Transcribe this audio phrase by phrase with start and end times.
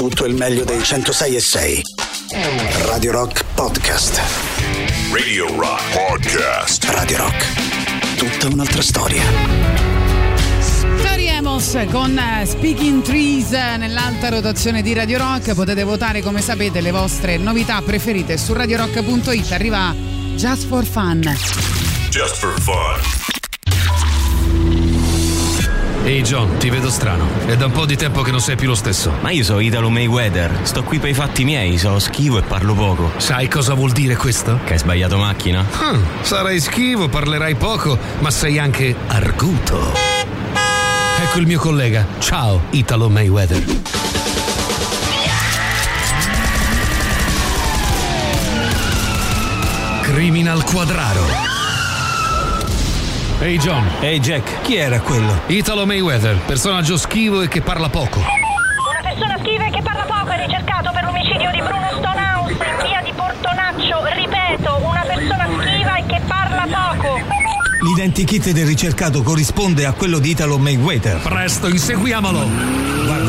[0.00, 1.82] Tutto il meglio dei 106 e 6.
[2.86, 4.18] Radio Rock Podcast.
[5.12, 6.84] Radio Rock Podcast.
[6.84, 8.16] Radio Rock.
[8.16, 9.22] Tutta un'altra storia.
[11.02, 15.52] Tori Emos con eh, Speaking Trees eh, nell'alta rotazione di Radio Rock.
[15.52, 19.52] Potete votare come sapete le vostre novità preferite su radiorock.it.
[19.52, 19.94] Arriva
[20.34, 21.20] Just for Fun.
[22.08, 23.39] Just for fun.
[26.10, 27.24] Ehi John, ti vedo strano.
[27.46, 29.12] È da un po' di tempo che non sei più lo stesso.
[29.20, 32.74] Ma io sono Italo Mayweather, sto qui per i fatti miei, sono schivo e parlo
[32.74, 33.12] poco.
[33.18, 34.58] Sai cosa vuol dire questo?
[34.64, 35.64] Che hai sbagliato macchina?
[35.64, 39.92] Hmm, sarai schivo, parlerai poco, ma sei anche arguto.
[41.22, 42.04] Ecco il mio collega.
[42.18, 43.62] Ciao, Italo Mayweather.
[50.02, 51.49] Criminal Quadraro.
[53.42, 55.40] Ehi John, Ehi Jack, chi era quello?
[55.46, 58.18] Italo Mayweather, personaggio schivo e che parla poco.
[58.18, 62.86] Una persona schiva e che parla poco è ricercato per l'omicidio di Bruno Stonehouse in
[62.86, 64.04] via di Portonaccio.
[64.14, 67.18] Ripeto, una persona schiva e che parla poco.
[67.80, 71.20] L'identikit del ricercato corrisponde a quello di Italo Mayweather.
[71.22, 72.46] Presto, inseguiamolo!
[73.06, 73.19] Guarda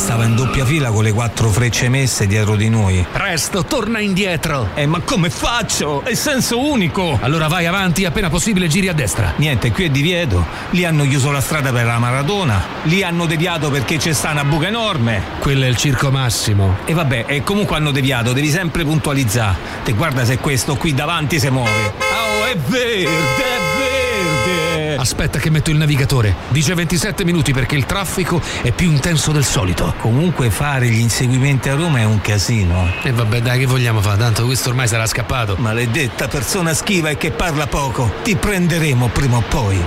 [0.00, 3.04] stava in doppia fila con le quattro frecce messe dietro di noi.
[3.12, 4.70] Presto, torna indietro!
[4.74, 6.02] Eh, ma come faccio?
[6.02, 7.18] È senso unico!
[7.20, 9.34] Allora vai avanti, appena possibile giri a destra.
[9.36, 10.46] Niente, qui è divieto.
[10.70, 12.64] Lì hanno chiuso la strada per la maratona.
[12.84, 15.22] Lì hanno deviato perché c'è sta una buca enorme.
[15.38, 16.78] Quello è il circo massimo.
[16.86, 19.56] E vabbè, e comunque hanno deviato, devi sempre puntualizzare.
[19.84, 21.92] Te guarda se questo qui davanti si muove.
[21.98, 24.59] Oh, è verde, è verde!
[25.00, 26.34] Aspetta che metto il navigatore.
[26.48, 29.94] Dice 27 minuti perché il traffico è più intenso del solito.
[29.98, 32.92] Comunque fare gli inseguimenti a Roma è un casino.
[33.02, 34.18] E vabbè, dai, che vogliamo fare?
[34.18, 35.56] Tanto questo ormai sarà scappato.
[35.56, 38.12] Maledetta persona schiva e che parla poco.
[38.22, 39.82] Ti prenderemo prima o poi.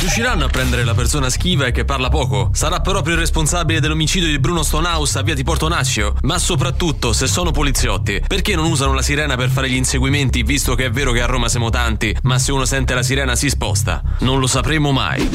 [0.00, 2.50] Riusciranno a prendere la persona schiva e che parla poco?
[2.52, 6.16] Sarà proprio il responsabile dell'omicidio di Bruno Stonehouse a via di Portonaccio?
[6.22, 10.74] Ma soprattutto, se sono poliziotti, perché non usano la sirena per fare gli inseguimenti, visto
[10.74, 13.48] che è vero che a Roma siamo tanti, ma se uno sente la sirena si
[13.48, 14.02] sposta?
[14.18, 15.28] Non lo sapremo mai.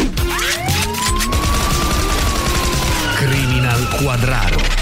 [3.16, 4.78] Criminal Quadraro.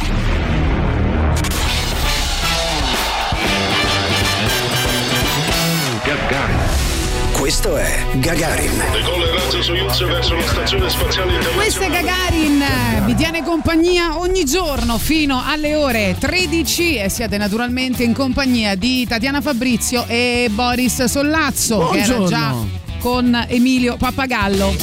[7.45, 8.83] Questo è Gagarin.
[8.91, 11.89] Decolla il razzo Soyuz verso la stazione spaziale Questo è.
[11.89, 12.63] Gagarin,
[13.05, 19.05] vi tiene compagnia ogni giorno fino alle ore 13 e siete naturalmente in compagnia di
[19.05, 24.75] Tatiana Fabrizio e Boris Sollazzo che era già con Emilio Pappagallo.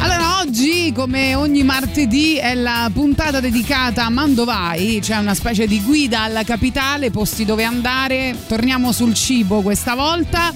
[0.00, 5.80] Allora, oggi, come ogni martedì, è la puntata dedicata a Mandovai, c'è una specie di
[5.80, 8.34] guida alla capitale, posti dove andare.
[8.48, 10.52] Torniamo sul cibo questa volta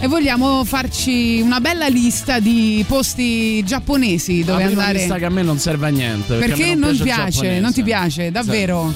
[0.00, 4.98] e vogliamo farci una bella lista di posti giapponesi dove la prima andare.
[4.98, 6.34] lista che a me non serve a niente.
[6.34, 8.92] Perché, Perché me non piace, non ti piace, davvero.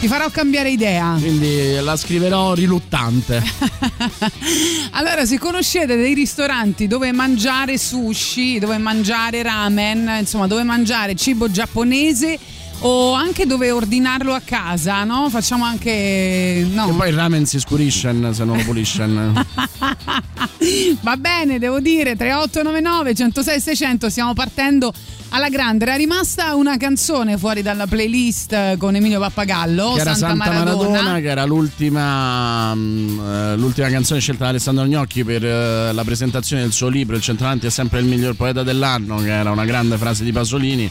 [0.00, 1.16] Ti farò cambiare idea.
[1.18, 3.42] Quindi la scriverò riluttante.
[4.92, 11.48] Allora, se conoscete dei ristoranti dove mangiare sushi, dove mangiare ramen, insomma, dove mangiare cibo
[11.50, 12.38] giapponese
[12.80, 15.28] o anche dove ordinarlo a casa, no?
[15.30, 16.90] Facciamo anche no.
[16.90, 19.06] E poi il ramen si scurisce se non lo pulisce.
[21.00, 24.92] Va bene, devo dire 3899 106 600 stiamo partendo
[25.30, 25.84] alla grande.
[25.84, 30.88] Era rimasta una canzone fuori dalla playlist con Emilio Pappagallo, che era Santa, Santa Maradona.
[30.90, 36.04] Maradona, che era l'ultima, mm, eh, l'ultima canzone scelta da Alessandro Gnocchi per eh, la
[36.04, 39.64] presentazione del suo libro Il centravanti è sempre il miglior poeta dell'anno, che era una
[39.64, 40.90] grande frase di Pasolini.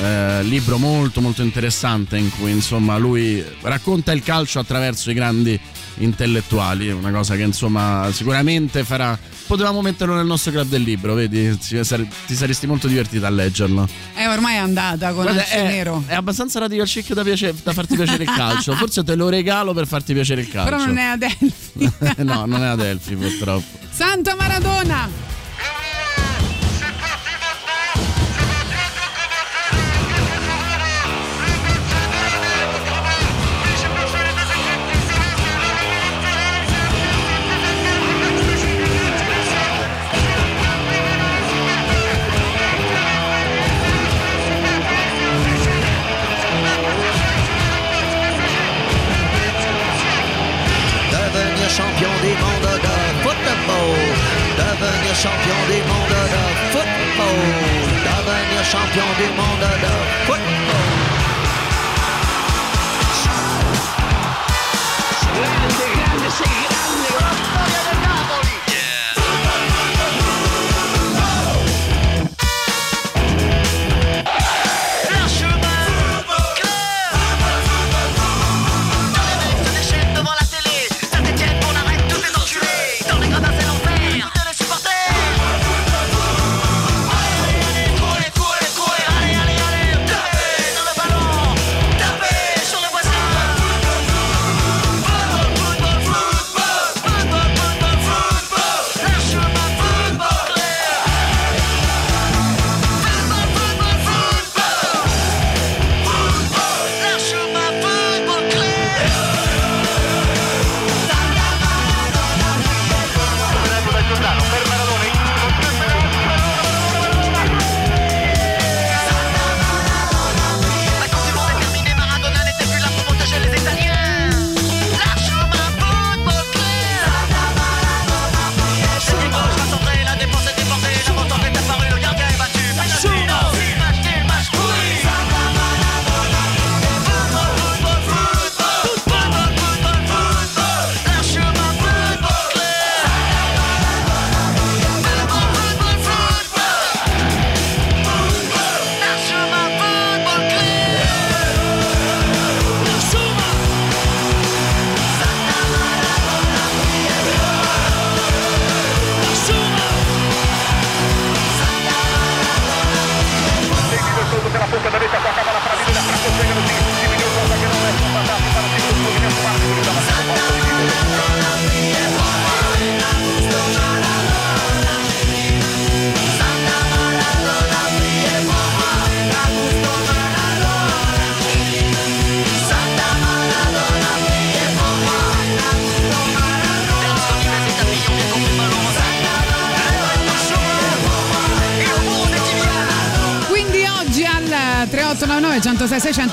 [0.00, 5.58] Eh, libro molto molto interessante in cui insomma lui racconta il calcio attraverso i grandi
[5.98, 9.18] intellettuali, una cosa che insomma sicuramente farà.
[9.46, 11.56] Potevamo metterlo nel nostro club del libro, vedi?
[11.58, 13.86] Ti saresti molto divertito a leggerlo.
[14.14, 16.02] Eh, ormai è andata con Guarda, è, Nero.
[16.06, 18.74] è abbastanza radical chic da, piace- da farti piacere il calcio.
[18.76, 20.70] Forse te lo regalo per farti piacere il calcio.
[20.70, 21.92] Però non è Adelphi.
[22.24, 23.78] no, non è Adelphi purtroppo.
[23.90, 25.31] Santa Maradona!
[54.82, 57.38] Devenir champion du monde de football.
[58.04, 59.94] Devenir champion du monde de
[60.26, 60.82] football.
[65.36, 66.61] Grande, grande,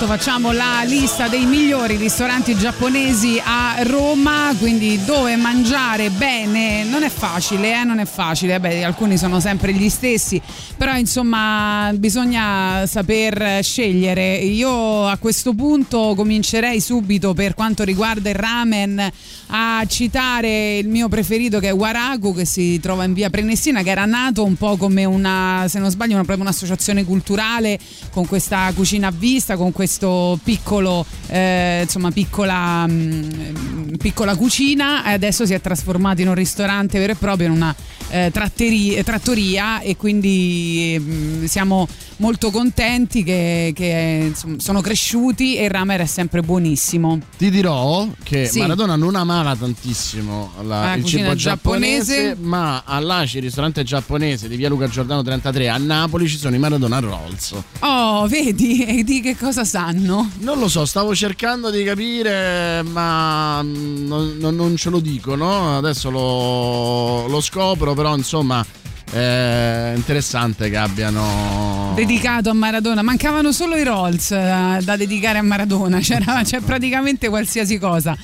[0.09, 7.09] facciamo la lista dei migliori ristoranti giapponesi a Roma, quindi dove mangiare bene non è
[7.09, 7.83] facile, eh?
[7.83, 10.41] non è facile, Beh, alcuni sono sempre gli stessi,
[10.75, 14.37] però insomma bisogna saper scegliere.
[14.37, 19.11] Io a questo punto comincerei subito per quanto riguarda il ramen
[19.51, 23.89] a citare il mio preferito che è Waraku che si trova in via Prenestina che
[23.89, 27.79] era nato un po' come una, se non sbaglio, una, proprio un'associazione culturale
[28.11, 35.05] con questa cucina a vista, con questo piccolo, eh, insomma, piccola, mh, mm, piccola cucina
[35.05, 37.75] e adesso si è trasformato in un ristorante vero e proprio, in una
[38.09, 45.65] eh, trattoria e quindi mh, mm, siamo molto contenti che, che insomma, sono cresciuti e
[45.65, 47.19] il ramen è sempre buonissimo.
[47.37, 48.59] Ti dirò che sì.
[48.59, 54.69] Maradona non amava tantissimo la, il cibo giapponese, giapponese, ma all'ACI, ristorante giapponese di via
[54.69, 57.55] Luca Giordano 33 a Napoli ci sono i Maradona Rolls.
[57.79, 58.87] Oh, vedi?
[58.99, 60.31] E di che cosa sanno?
[60.39, 65.77] Non lo so, stavo cercando di capire, ma non, non, non ce lo dicono.
[65.77, 68.65] Adesso lo, lo scopro, però insomma
[69.11, 73.01] è interessante che abbiano dedicato a Maradona.
[73.01, 78.15] Mancavano solo i Rolls eh, da dedicare a Maradona, C'era, c'è praticamente qualsiasi cosa.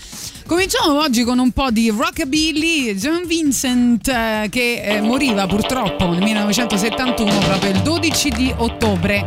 [0.45, 2.95] Cominciamo oggi con un po' di rockabilly.
[2.95, 9.25] John Vincent eh, che eh, moriva purtroppo nel 1971, proprio il 12 di ottobre.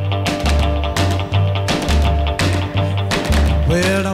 [3.66, 4.06] Well,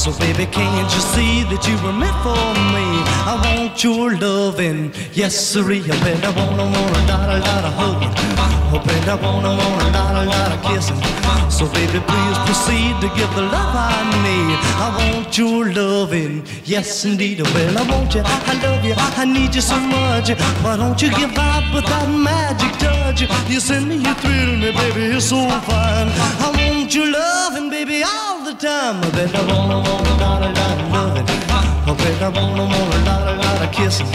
[0.00, 2.32] So baby, can't you see that you were meant for
[2.72, 2.88] me?
[3.28, 5.84] I want your loving, yes sirree.
[5.84, 8.14] I bet I wanna, wanna, lot, a lot of hugging.
[8.72, 10.96] Oh, bet I wanna, wanna, lot, a lot of kissing.
[11.52, 13.92] So baby, please proceed to give the love I
[14.24, 14.56] need.
[14.80, 17.42] I want your loving, yes indeed.
[17.52, 20.30] Well, I want you, I love you, I need you so much.
[20.64, 23.20] Why don't you give out with that magic touch?
[23.52, 26.08] You send me, you thrill me, baby, you're so fine.
[26.40, 29.02] I want your loving, baby, all the time.
[29.04, 31.26] I bet I wanna want a lot, a lot of loving.
[31.28, 34.06] I bet I wanna want a lot, a lot of kissing.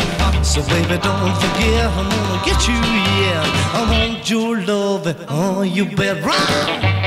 [0.44, 2.79] So baby, don't forget, I'm gonna get you,
[3.22, 3.44] yeah.
[3.74, 7.05] I want your loving, oh, you bet right.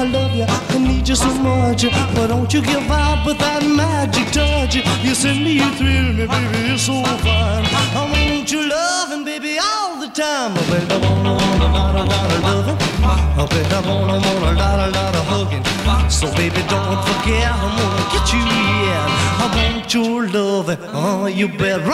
[0.00, 1.82] I love you, I need you so much.
[2.14, 4.76] But don't you give up with that magic touch.
[5.02, 7.66] You send me, you thrill me, baby, you're so fine.
[7.98, 10.52] I want your loving, baby, all the time.
[10.54, 12.78] I bet I wanna, want a lot, a lot of loving.
[13.02, 15.64] I bet I wanna, want a lot, a lot of hugging.
[16.08, 18.44] So baby, don't forget, I'm gonna get you,
[18.86, 19.42] yeah.
[19.42, 21.84] I want your loving, oh, you bet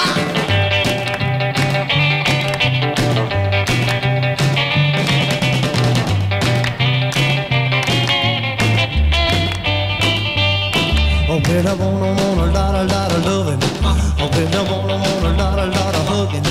[11.38, 11.49] right.
[11.49, 13.59] When I wanna, want a lot, a lot of loving.
[13.83, 16.43] Oh, when I wanna, want a lot, a lot of hugging.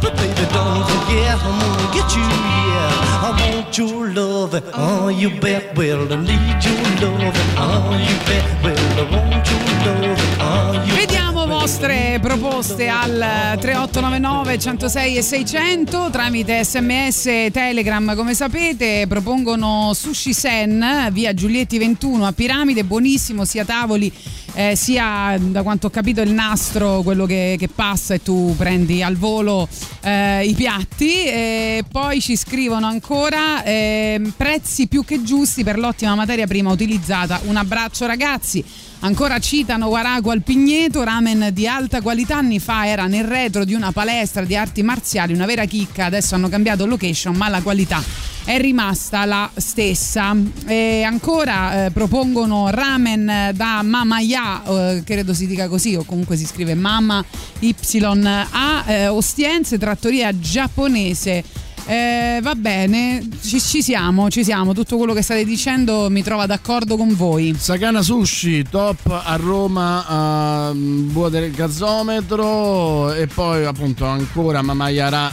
[0.00, 3.26] But baby, don't forget, I'm gonna get you, yeah.
[3.26, 4.62] I want your loving.
[4.74, 7.32] Oh, you bet, well, I need your loving.
[7.56, 10.16] Oh, you bet, well, I want your loving.
[10.40, 11.35] Oh, you bet Vediamo
[11.66, 21.08] vostre proposte al 3899 106 e 600 tramite sms telegram come sapete propongono sushi sen
[21.10, 24.12] via Giulietti 21 a Piramide buonissimo sia tavoli
[24.54, 29.02] eh, sia da quanto ho capito il nastro, quello che, che passa e tu prendi
[29.02, 29.68] al volo
[30.00, 31.26] eh, i piatti.
[31.26, 37.38] E poi ci scrivono ancora eh, prezzi più che giusti per l'ottima materia prima utilizzata.
[37.44, 38.64] Un abbraccio ragazzi.
[39.06, 43.72] Ancora citano Warago al Pigneto, ramen di alta qualità anni fa era nel retro di
[43.72, 48.02] una palestra di arti marziali, una vera chicca, adesso hanno cambiato location ma la qualità
[48.44, 50.34] è rimasta la stessa.
[50.66, 56.36] E ancora eh, propongono ramen da Mama Ya, eh, credo si dica così, o comunque
[56.36, 57.24] si scrive Mama
[57.60, 61.44] YA, eh, Ostiense, trattoria giapponese.
[61.86, 64.74] Eh, va bene, ci, ci, siamo, ci siamo.
[64.74, 67.54] Tutto quello che state dicendo mi trova d'accordo con voi.
[67.56, 75.32] Sakana Sushi, top a Roma, a Bua del Gazzometro e poi appunto ancora Mamaya, Ra,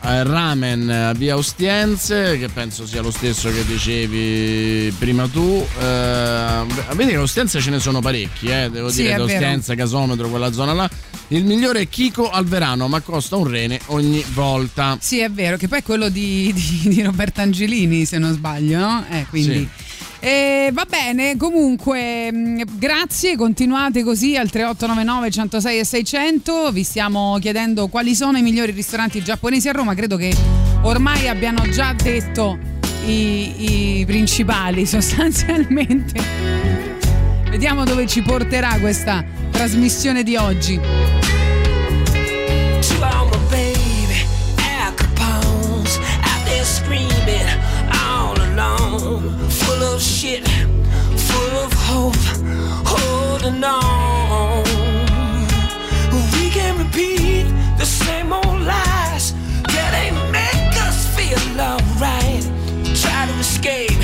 [0.00, 5.66] ramen a via Ostiense, che penso sia lo stesso che dicevi prima tu.
[5.80, 6.64] Eh,
[6.94, 10.52] vedi che Ostiense ce ne sono parecchi, eh, devo sì, dire, da Ostiense, Gasometro, quella
[10.52, 10.90] zona là.
[11.28, 14.96] Il migliore è Chico Alverano, ma costa un rene ogni volta.
[15.00, 18.78] Sì, è vero, che poi è quello di, di, di Roberto Angelini, se non sbaglio,
[18.78, 19.04] no?
[19.10, 19.68] Eh, quindi.
[19.76, 19.96] Sì.
[20.20, 26.72] E va bene, comunque, mm, grazie, continuate così al 3899 106 e 600.
[26.72, 29.94] Vi stiamo chiedendo quali sono i migliori ristoranti giapponesi a Roma.
[29.94, 30.34] Credo che
[30.82, 32.58] ormai abbiano già detto
[33.06, 36.20] i, i principali sostanzialmente.
[37.48, 40.80] Vediamo dove ci porterà questa trasmissione di oggi.
[48.98, 49.47] Full
[49.98, 50.46] of shit,
[51.28, 52.14] full of hope,
[52.86, 54.62] holding on.
[56.34, 57.46] We can repeat
[57.78, 59.34] the same old lies
[59.74, 62.44] that ain't make us feel alright.
[63.02, 64.02] Try to escape,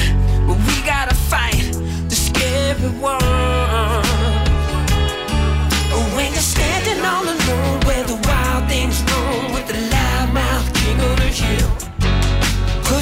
[0.49, 1.63] but we gotta fight
[2.09, 4.04] the scary one.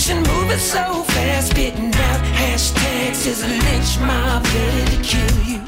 [0.03, 5.62] Pushing, moving so fast, spitting out hashtags as a lynch mob ready to kill you.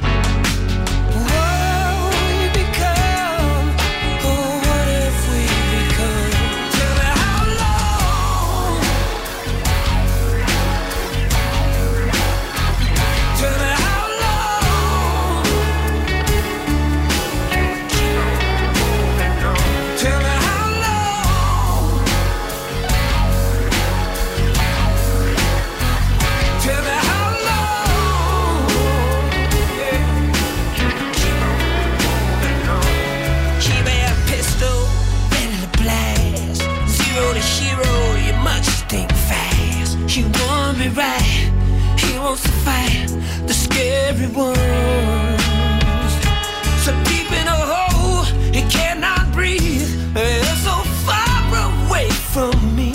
[46.85, 49.89] So deep in a hole, he cannot breathe.
[50.15, 52.93] They're so far away from me.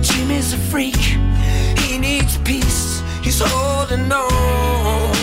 [0.00, 0.96] Jimmy's a freak.
[1.80, 3.02] He needs peace.
[3.22, 5.16] He's holding on.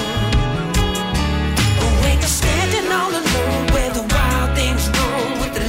[2.26, 5.62] Standing all alone where the wild things roam with the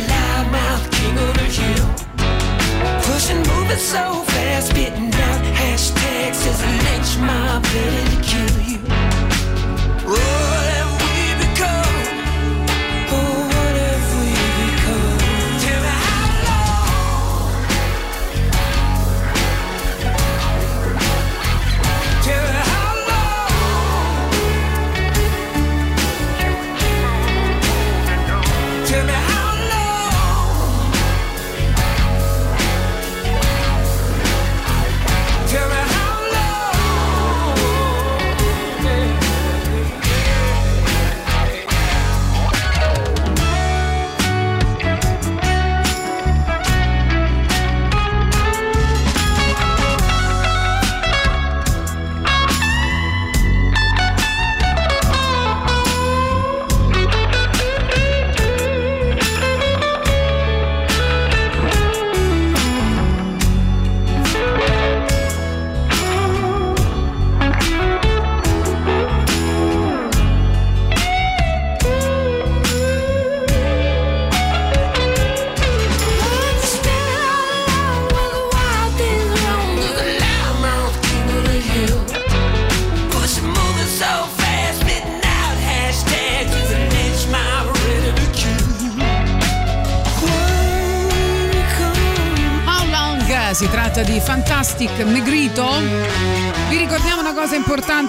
[0.91, 1.89] king of the hill.
[3.03, 8.74] Pushing, moving so fast, spitting out hashtags as a lynch mob ready to kill you.
[10.15, 10.44] What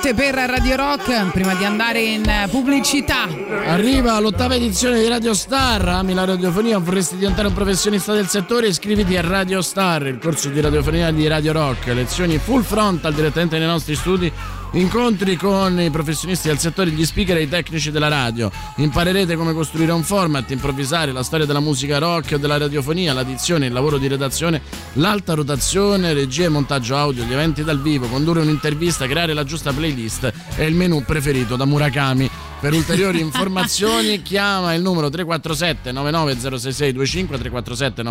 [0.06, 3.28] 7 per Radio Rock prima di andare in pubblicità.
[3.66, 8.68] Arriva l'ottava edizione di Radio Star, ami la radiofonia, vorresti diventare un professionista del settore,
[8.68, 13.58] iscriviti a Radio Star, il corso di radiofonia di Radio Rock, lezioni full frontal direttamente
[13.58, 14.32] nei nostri studi
[14.76, 18.52] incontri con i professionisti del settore, gli speaker e i tecnici della radio.
[18.78, 23.68] Imparerete come costruire un format, improvvisare, la storia della musica rock o della radiofonia, l'addizione,
[23.68, 24.62] il lavoro di redazione,
[24.94, 29.72] l'alta rotazione, regia e montaggio audio, gli eventi dal vivo, condurre un'intervista, creare la giusta
[29.72, 32.30] playlist e il menu preferito da Murakami.
[32.60, 38.02] Per ulteriori informazioni chiama il numero 347 9906625 347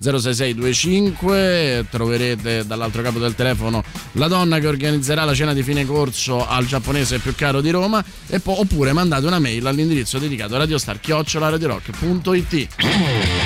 [0.00, 3.82] 9906625 troverete dall'altro capo del telefono
[4.12, 8.04] la donna che organizzerà la cena di fine corso al giapponese più caro di Roma
[8.42, 13.39] po- oppure mandate una mail all'indirizzo dedicato radiostar@radiorock.it trees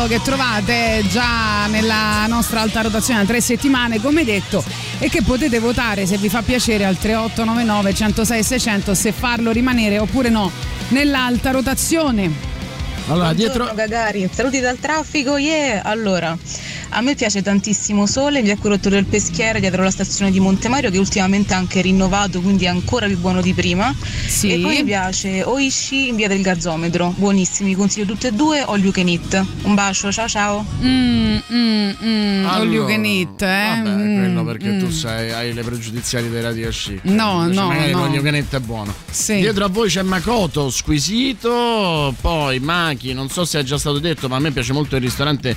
[0.00, 4.64] singolo che trovate già nella nostra alta rotazione da tre settimane, come detto,
[4.98, 9.98] e che potete votare se vi fa piacere al 3899 106 600 se farlo rimanere
[9.98, 10.50] oppure no
[10.88, 12.48] nell'alta rotazione.
[13.08, 13.74] Allora, Buongiorno, dietro.
[13.74, 15.82] Gagarin, saluti dal traffico, yeah!
[15.82, 16.36] Allora,
[17.00, 20.90] a me piace tantissimo Sole in via Corotto del Peschiere dietro la stazione di Montemario
[20.90, 23.94] che ultimamente ha anche rinnovato, quindi è ancora più buono di prima.
[24.26, 24.52] Sì.
[24.52, 28.80] E poi mi piace Oishi in via del Gazzometro, buonissimi, consiglio tutte e due, all
[28.80, 29.42] you can eat.
[29.62, 30.66] Un bacio, ciao ciao!
[30.82, 33.82] Mm, mm, mm, all you Allora, can eat, eh?
[33.82, 34.90] Vabbè, Mm, quello perché tu mm.
[34.90, 37.00] sai, hai le pregiudiziali dei radio chic.
[37.04, 38.00] No, Invece no, magari no.
[38.00, 38.94] l'olio canetta è buono.
[39.10, 39.36] Sì.
[39.36, 42.14] Dietro a voi c'è Makoto, squisito.
[42.20, 45.02] Poi Maki, non so se è già stato detto, ma a me piace molto il
[45.02, 45.56] ristorante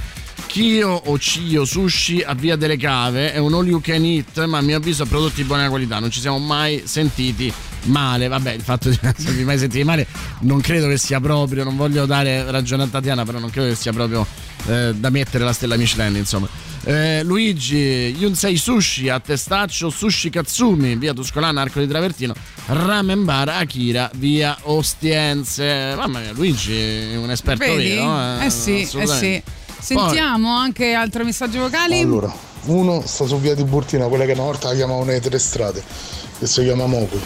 [0.53, 3.33] Kyo o Cio Sushi a Via delle Cave.
[3.33, 5.97] È un all you can eat, ma a mio avviso ha prodotti di buona qualità.
[5.97, 7.51] Non ci siamo mai sentiti
[7.85, 8.27] male.
[8.27, 10.05] Vabbè, il fatto di non esservi mai sentiti male
[10.41, 11.63] non credo che sia proprio.
[11.63, 14.27] Non voglio dare ragione a Tatiana, però non credo che sia proprio
[14.67, 16.47] eh, da mettere la stella Michelin, insomma.
[16.83, 22.33] Eh, Luigi Yunsei Sushi a Testaccio Sushi Katsumi via Tuscolana Arco di Travertino
[22.65, 27.95] Ramen Bar Akira via Ostiense mamma mia Luigi è un esperto Vedi?
[27.95, 29.41] vero Eh sì, eh sì.
[29.83, 31.99] Sentiamo anche altri messaggi vocali.
[31.99, 32.33] Allora,
[32.65, 35.83] uno sta su via di Burtina, quella che una volta la chiamavano le tre strade,
[36.39, 37.19] che si chiama Moco.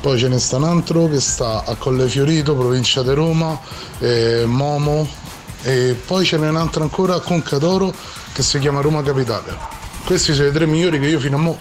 [0.00, 3.58] Poi ce ne sta un altro che sta a Colle Fiorito, provincia di Roma,
[4.00, 5.06] eh, Momo.
[5.62, 7.94] E poi ce n'è un altro ancora a Conca d'Oro
[8.32, 9.56] che si chiama Roma Capitale.
[10.04, 11.58] Questi sono i tre migliori che io fino a mo'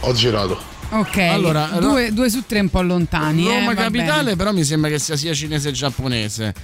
[0.00, 0.67] ho girato.
[0.90, 3.46] Ok, Allora, due, due su tre un po' lontani.
[3.46, 4.36] eh, Roma va capitale bene.
[4.36, 6.54] però mi sembra che sia sia cinese che giapponese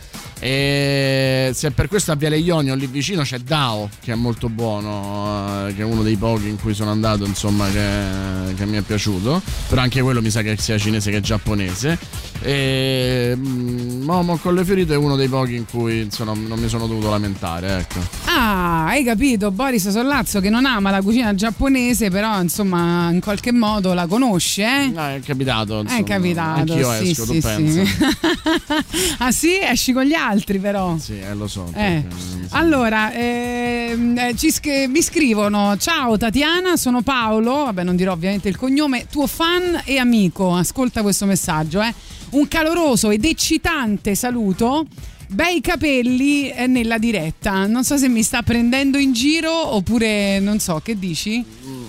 [0.41, 5.69] e se per questo a Viale Ionio lì vicino c'è Dao che è molto buono
[5.69, 8.81] eh, che è uno dei pochi in cui sono andato insomma che, che mi è
[8.81, 11.99] piaciuto però anche quello mi sa che sia cinese che giapponese
[12.47, 16.87] e mm, Momo Colle Fiorito è uno dei pochi in cui insomma non mi sono
[16.87, 22.41] dovuto lamentare ecco Ah, hai capito, Boris Sollazzo che non ama la cucina giapponese, però
[22.43, 24.87] insomma in qualche modo la conosce, eh?
[24.89, 26.01] No, è capitato insomma.
[26.01, 26.59] È capitato.
[26.73, 27.83] anch'io sì, esco sì, tu sì.
[29.19, 29.59] ah sì?
[29.63, 30.97] Esci con gli altri però.
[30.99, 32.05] sì eh, lo so Eh.
[32.07, 32.07] perché.
[32.51, 37.65] Allora, ehm, eh, ci sch- mi scrivono: Ciao Tatiana, sono Paolo.
[37.65, 39.07] Vabbè, non dirò ovviamente il cognome.
[39.11, 40.55] Tuo fan e amico.
[40.57, 41.95] Ascolta questo messaggio, eh.
[42.35, 44.87] Un caloroso ed eccitante saluto.
[45.29, 47.67] Bei capelli eh, nella diretta.
[47.67, 51.45] Non so se mi sta prendendo in giro oppure non so, che dici?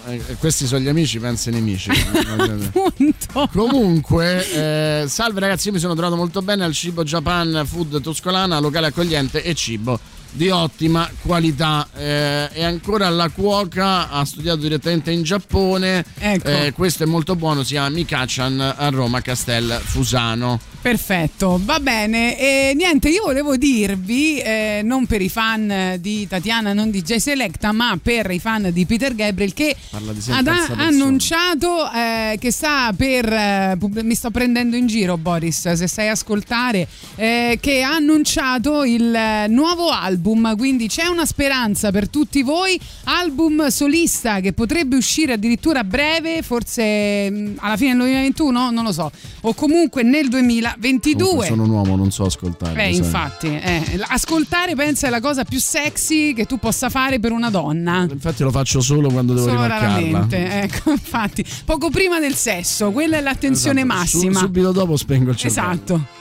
[0.08, 1.90] Eh, questi sono gli amici, pensa ai nemici.
[3.52, 8.60] Comunque, eh, salve ragazzi, io mi sono trovato molto bene al Cibo Japan Food Toscolana,
[8.60, 10.00] locale accogliente e cibo
[10.36, 11.88] di ottima qualità.
[11.96, 16.04] Eh, e ancora la cuoca ha studiato direttamente in Giappone.
[16.20, 16.48] Ecco.
[16.48, 20.60] Eh, questo è molto buono, si chiama Mikachan a Roma Castel Fusano.
[20.86, 22.38] Perfetto, va bene.
[22.38, 27.16] E niente, io volevo dirvi, eh, non per i fan di Tatiana, non di J
[27.16, 33.26] Selecta, ma per i fan di Peter Gabriel, che ha annunciato eh, che sta per.
[33.26, 39.46] eh, mi sto prendendo in giro, Boris, se sai ascoltare, eh, che ha annunciato il
[39.48, 40.25] nuovo album.
[40.56, 42.80] Quindi c'è una speranza per tutti voi.
[43.04, 48.84] Album solista che potrebbe uscire addirittura a breve, forse mm, alla fine del 2021, non
[48.84, 49.12] lo so,
[49.42, 51.24] o comunque nel 2022.
[51.24, 52.72] Comunque sono un uomo, non so ascoltare.
[52.88, 52.96] Eh, sai.
[52.96, 57.50] infatti, eh, ascoltare pensa è la cosa più sexy che tu possa fare per una
[57.50, 58.08] donna.
[58.10, 63.18] Infatti lo faccio solo quando devo Solo raramente, ecco, infatti, poco prima del sesso, quella
[63.18, 64.40] è l'attenzione Esatto, massima.
[64.40, 65.72] su- subito dopo spengo il cervello.
[65.72, 66.15] Esatto.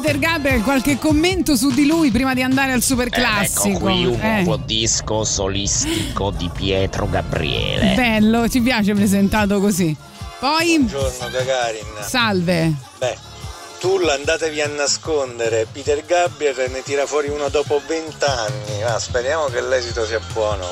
[0.00, 3.68] Peter Gabriel, qualche commento su di lui prima di andare al super classico.
[3.68, 7.94] Ecco qui un Eh, nuovo disco solistico di Pietro Gabriele.
[7.96, 9.94] bello, ci piace presentato così.
[10.38, 11.84] Poi, Buongiorno Gagarin.
[12.00, 12.72] salve.
[12.98, 13.16] Beh,
[13.78, 18.82] Tull andatevi a nascondere, Peter Gabriel ne tira fuori uno dopo vent'anni.
[18.82, 20.66] Ah, speriamo che l'esito sia buono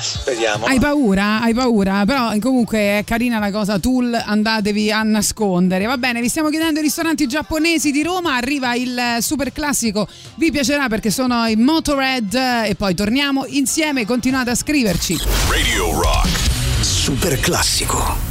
[0.00, 0.66] speriamo.
[0.66, 1.40] Hai paura?
[1.40, 2.04] Hai paura?
[2.04, 5.86] Però comunque è carina la cosa, Tool, andatevi a nascondere.
[5.86, 10.50] Va bene, vi stiamo chiedendo i ristoranti giapponesi di Roma, arriva il super classico, vi
[10.50, 12.34] piacerà perché sono i Motorhead
[12.66, 15.18] e poi torniamo insieme, continuate a scriverci.
[15.48, 16.28] Radio Rock.
[16.80, 18.21] Super classico.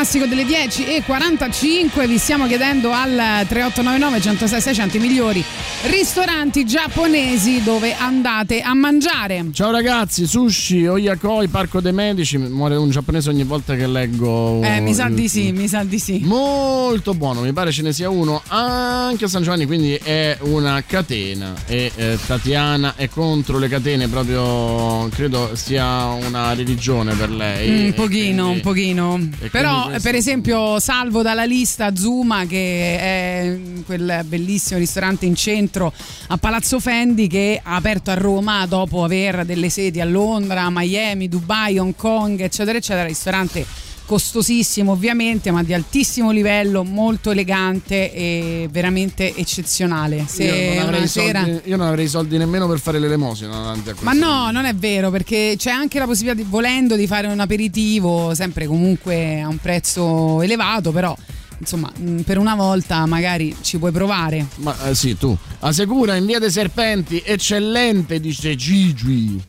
[0.00, 2.06] Classico delle 10 e 45.
[2.06, 5.44] Vi stiamo chiedendo al 3899 106 600 i migliori
[5.82, 9.46] ristoranti giapponesi dove andate a mangiare.
[9.52, 12.36] Ciao ragazzi, sushi, oyakoi, parco dei medici.
[12.36, 14.60] Muore un giapponese ogni volta che leggo.
[14.62, 16.20] Eh, mi sa di sì, mi sa di sì.
[16.24, 20.82] Molto buono, mi pare ce ne sia uno anche a San Giovanni, quindi è una
[20.86, 21.54] catena.
[21.66, 27.86] E eh, Tatiana è contro le catene, proprio credo sia una religione per lei.
[27.86, 29.28] Un pochino, quindi- un pochino.
[29.50, 35.68] Però, questo- per esempio, salvo dalla lista Zuma, che è quel bellissimo ristorante in centro
[35.78, 41.28] a Palazzo Fendi, che ha aperto a Roma dopo aver delle sedi a Londra, Miami,
[41.28, 43.06] Dubai, Hong Kong, eccetera, eccetera.
[43.06, 43.64] Ristorante
[44.10, 50.98] costosissimo ovviamente ma di altissimo livello molto elegante e veramente eccezionale se io, non avrei
[50.98, 54.74] una soldi, sera io non avrei soldi nemmeno per fare l'elemosina ma no, non è
[54.74, 59.46] vero, perché c'è anche la possibilità, di, volendo, di fare un aperitivo, sempre comunque a
[59.46, 61.16] un prezzo elevato, però
[61.60, 64.46] insomma, mh, per una volta magari ci puoi provare.
[64.56, 65.36] Ma eh, sì, tu.
[65.60, 69.40] Asecura in via dei Serpenti, eccellente, dice Gigi.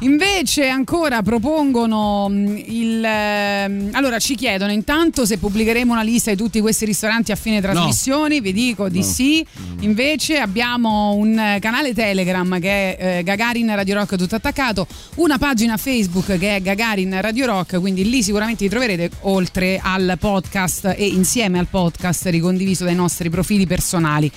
[0.00, 3.04] Invece ancora propongono mh, il...
[3.04, 7.60] ehm, allora ci chiedono intanto se pubblicheremo una lista di tutti questi ristoranti a fine
[7.60, 9.04] trasmissioni, vi dico di No.
[9.04, 9.44] sì.
[9.80, 15.76] Invece abbiamo un canale Telegram che è eh, Gagarin Radio Rock tutto attaccato, una pagina
[15.76, 21.06] Facebook che è Gagarin Radio Rock, quindi lì sicuramente li troverete oltre al podcast e
[21.06, 24.30] insieme al podcast ricondiviso dai nostri profili personali.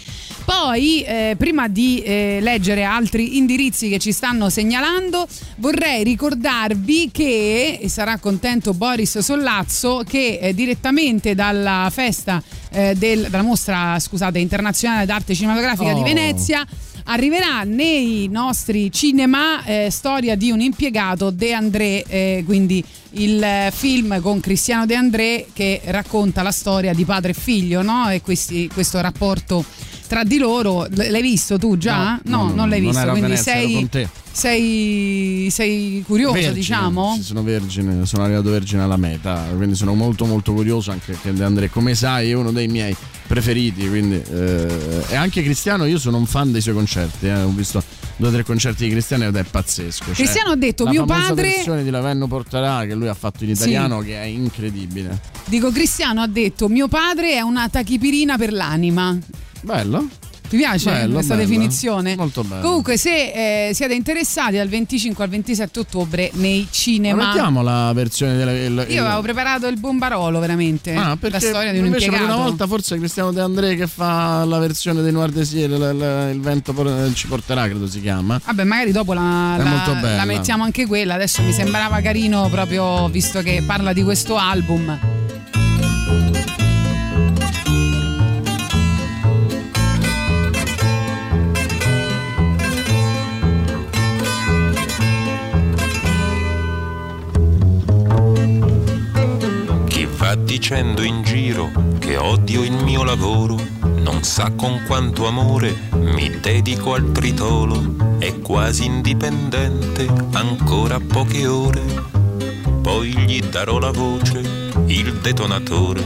[0.46, 5.28] Poi, eh, prima di eh, leggere altri indirizzi che ci stanno segnalando,
[5.58, 13.28] vorrei ricordarvi che, e sarà contento Boris Sollazzo, che eh, direttamente dalla festa eh, del,
[13.30, 15.96] dalla mostra scusate, internazionale d'arte cinematografica Oh.
[15.96, 16.66] di Venezia
[17.06, 23.72] arriverà nei nostri cinema eh, storia di un impiegato De André eh, quindi il eh,
[23.74, 28.10] film con Cristiano De André che racconta la storia di padre e figlio no?
[28.10, 29.66] e questi- questo rapporto
[30.12, 32.20] tra di loro l'hai visto tu già?
[32.26, 34.10] No, no, non l'hai visto quindi Venezia, sei, con te.
[34.30, 37.14] sei, sei curioso Vergine, diciamo?
[37.16, 41.32] sì, sono vergine, sono arrivato vergine alla meta, quindi sono molto molto curioso anche che
[41.32, 42.94] De André, come sai, è uno dei miei
[43.26, 47.48] preferiti, quindi eh, e anche Cristiano, io sono un fan dei suoi concerti, eh, ho
[47.48, 47.82] visto
[48.18, 50.04] due o tre concerti di Cristiano ed è pazzesco.
[50.08, 53.46] Cioè, Cristiano ha detto, la "Mio padre-" versione di Lavenno Porterà che lui ha fatto
[53.46, 53.62] in Sì.
[53.62, 55.18] italiano che è incredibile.
[55.46, 59.18] Dico Cristiano ha detto mio padre è una tachipirina per l'anima
[59.62, 60.08] Bello?
[60.52, 61.48] Ti piace Bello, questa bello.
[61.48, 62.16] definizione?
[62.18, 62.62] Molto bello.
[62.62, 67.26] Comunque, se eh, siete interessati, dal 25 al 27 ottobre nei Ma cinema.
[67.28, 70.94] mettiamo la versione della, il- il- Io avevo preparato il bombarolo, veramente.
[70.94, 72.38] Ah, la perché storia di un invece per impiegato.
[72.38, 76.74] una volta forse Cristiano De André che fa la versione dei Noir Désir, il, vento
[76.74, 78.38] por- ci porterà, credo si chiama.
[78.44, 81.14] Vabbè, magari dopo la, la- la mettiamo anche quella.
[81.14, 85.21] Adesso mi sembrava carino proprio visto che parla di questo album.
[100.52, 103.56] Dicendo in giro che odio il mio lavoro,
[104.00, 111.82] non sa con quanto amore mi dedico al tritolo, è quasi indipendente, ancora poche ore,
[112.82, 116.06] poi gli darò la voce, il detonatore.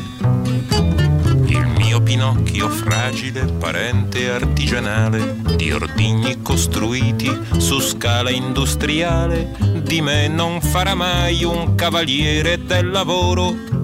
[1.47, 10.61] Il mio Pinocchio fragile, parente artigianale, di ordigni costruiti su scala industriale, di me non
[10.61, 13.74] farà mai un cavaliere del lavoro.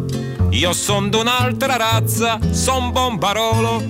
[0.51, 3.81] Io son d'un'altra razza, son bombarolo.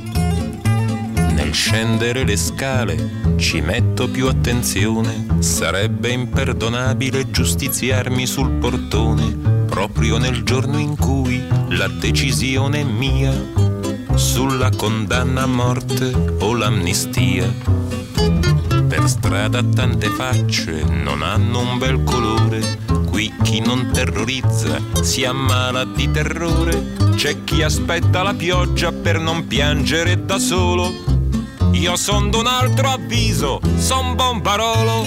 [1.34, 10.44] Nel scendere le scale ci metto più attenzione, sarebbe imperdonabile giustiziarmi sul portone, proprio nel
[10.44, 13.34] giorno in cui la decisione è mia
[14.14, 17.52] sulla condanna a morte o l'amnistia.
[18.88, 22.78] Per strada tante facce non hanno un bel colore,
[23.22, 29.46] qui chi non terrorizza si ammala di terrore, c'è chi aspetta la pioggia per non
[29.46, 30.92] piangere da solo.
[31.74, 35.06] Io son d'un altro avviso, son bombarolo.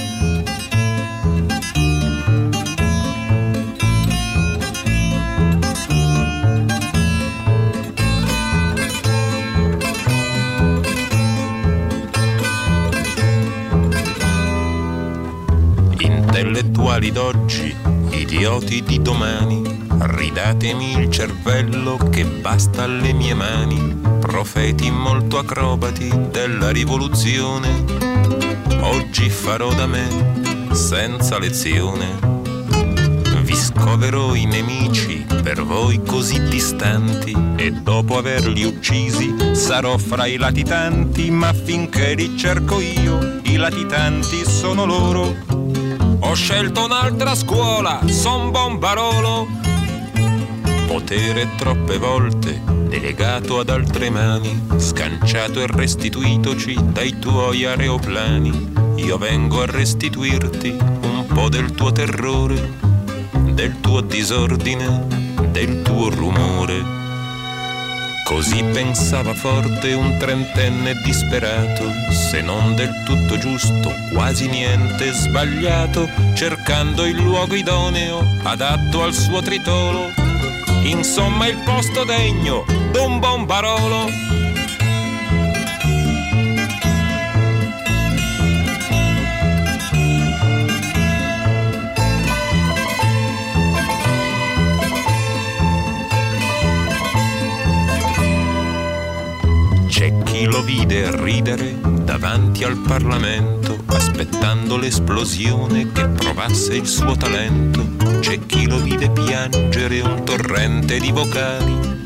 [15.98, 17.74] Intellettuali d'oggi,
[18.34, 19.62] idioti di domani,
[20.00, 27.84] ridatemi il cervello che basta alle mie mani, profeti molto acrobati della rivoluzione.
[28.80, 32.18] Oggi farò da me, senza lezione.
[33.42, 40.38] Vi scoverò i nemici per voi così distanti e dopo averli uccisi sarò fra i
[40.38, 45.63] latitanti, ma finché li cerco io, i latitanti sono loro.
[46.34, 49.46] Ho scelto un'altra scuola, son bombarolo.
[50.88, 58.72] Potere troppe volte delegato ad altre mani, scanciato e restituitoci dai tuoi aeroplani.
[58.96, 62.78] Io vengo a restituirti un po' del tuo terrore,
[63.52, 65.06] del tuo disordine,
[65.52, 67.03] del tuo rumore.
[68.24, 77.04] Così pensava forte un trentenne disperato, se non del tutto giusto, quasi niente sbagliato, cercando
[77.04, 80.10] il luogo idoneo, adatto al suo tritolo.
[80.84, 84.06] Insomma il posto degno d'un bombarolo.
[84.06, 84.43] C'è
[100.34, 107.86] chi lo vide ridere davanti al Parlamento, aspettando l'esplosione che provasse il suo talento.
[108.18, 112.04] C'è chi lo vide piangere un torrente di vocali,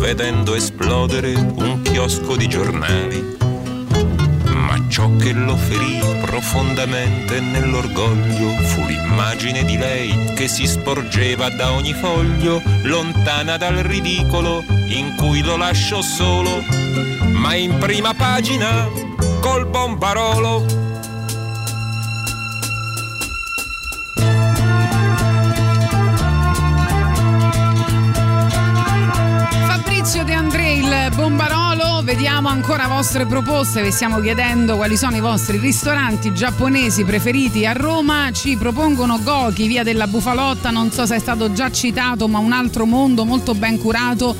[0.00, 3.36] vedendo esplodere un chiosco di giornali.
[4.96, 11.92] Ciò che lo ferì profondamente nell'orgoglio fu l'immagine di lei che si sporgeva da ogni
[11.92, 16.62] foglio, lontana dal ridicolo in cui lo lasciò solo,
[17.34, 18.88] ma in prima pagina
[19.40, 20.64] col bombarolo.
[29.66, 31.55] Fabrizio De André, il Bombarolo,
[32.16, 37.74] vediamo ancora vostre proposte, vi stiamo chiedendo quali sono i vostri ristoranti giapponesi preferiti a
[37.74, 42.38] Roma, ci propongono Goki, via della Bufalotta, non so se è stato già citato, ma
[42.38, 44.34] un altro mondo molto ben curato.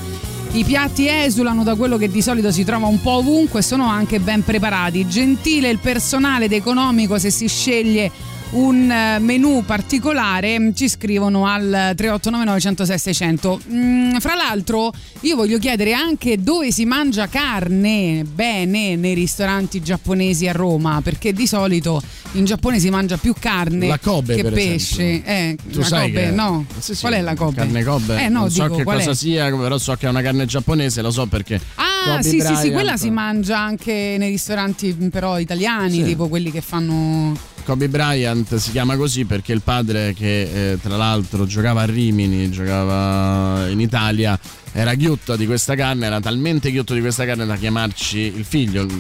[0.53, 3.91] I piatti esulano da quello che di solito si trova un po' ovunque e sono
[3.91, 5.07] anche ben preparati.
[5.07, 8.11] Gentile il personale ed economico se si sceglie
[8.57, 15.59] un eh, menù particolare ci scrivono al 3899 106 600 Mm, fra l'altro io voglio
[15.59, 22.01] chiedere anche dove si mangia carne bene nei ristoranti giapponesi a Roma perché di solito
[22.33, 26.31] in Giappone si mangia più carne La Kobe, che pesce eh, Tu sai Kobe che-
[26.31, 27.57] no Sì, sì, qual è la Kobe?
[27.57, 28.25] Carne Kobe.
[28.25, 29.15] eh no non so dico che qual cosa è?
[29.15, 31.61] sia, però so che è una carne giapponese, lo so perché.
[31.77, 31.85] Ah,
[32.17, 36.05] Kobe sì, sì, sì, Bryant- quella si mangia anche nei ristoranti però italiani, Sì.
[36.05, 37.37] tipo quelli che fanno
[37.67, 42.49] Kobe Bryant si chiama così perché il padre che eh, tra l'altro giocava a Rimini,
[42.49, 44.39] giocava in Italia,
[44.71, 48.83] era ghiotto di questa carne, era talmente ghiotto di questa carne da chiamarci il figlio,
[48.83, 48.91] il,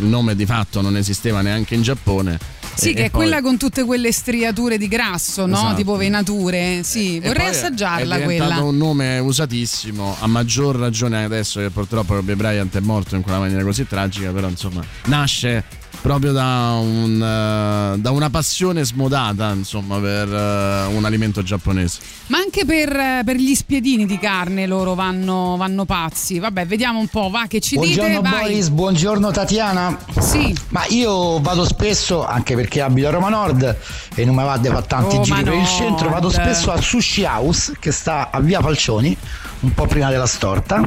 [0.00, 2.38] il nome di fatto non esisteva neanche in Giappone.
[2.74, 5.54] Sì, E- che e è poi- quella con tutte quelle striature di grasso, no?
[5.56, 5.74] Esatto.
[5.76, 6.80] Tipo venature.
[6.84, 8.66] Sì, e vorrei assaggiarla è diventato quella.
[8.66, 13.40] un nome usatissimo, a maggior ragione adesso che purtroppo Kobe Bryant è morto in quella
[13.40, 19.98] maniera così tragica, però insomma nasce proprio da, un, eh, da una passione smodata insomma
[19.98, 21.98] per eh, un alimento giapponese.
[22.26, 26.38] Ma anche per, per gli spiedini di carne loro vanno, vanno pazzi.
[26.38, 28.36] Vabbè, vediamo un po', va che ci Buongiorno dite.
[28.36, 29.98] Boris, buongiorno Tatiana.
[30.20, 30.54] Sì.
[30.68, 33.74] Ma io vado spesso, anche perché abito a Roma Nord
[34.14, 35.70] e non mi va di fare tanti Roma giri per il Nord.
[35.70, 39.16] centro, vado spesso al Sushi House che sta a Via Falcioni,
[39.60, 40.86] un po' prima della storta,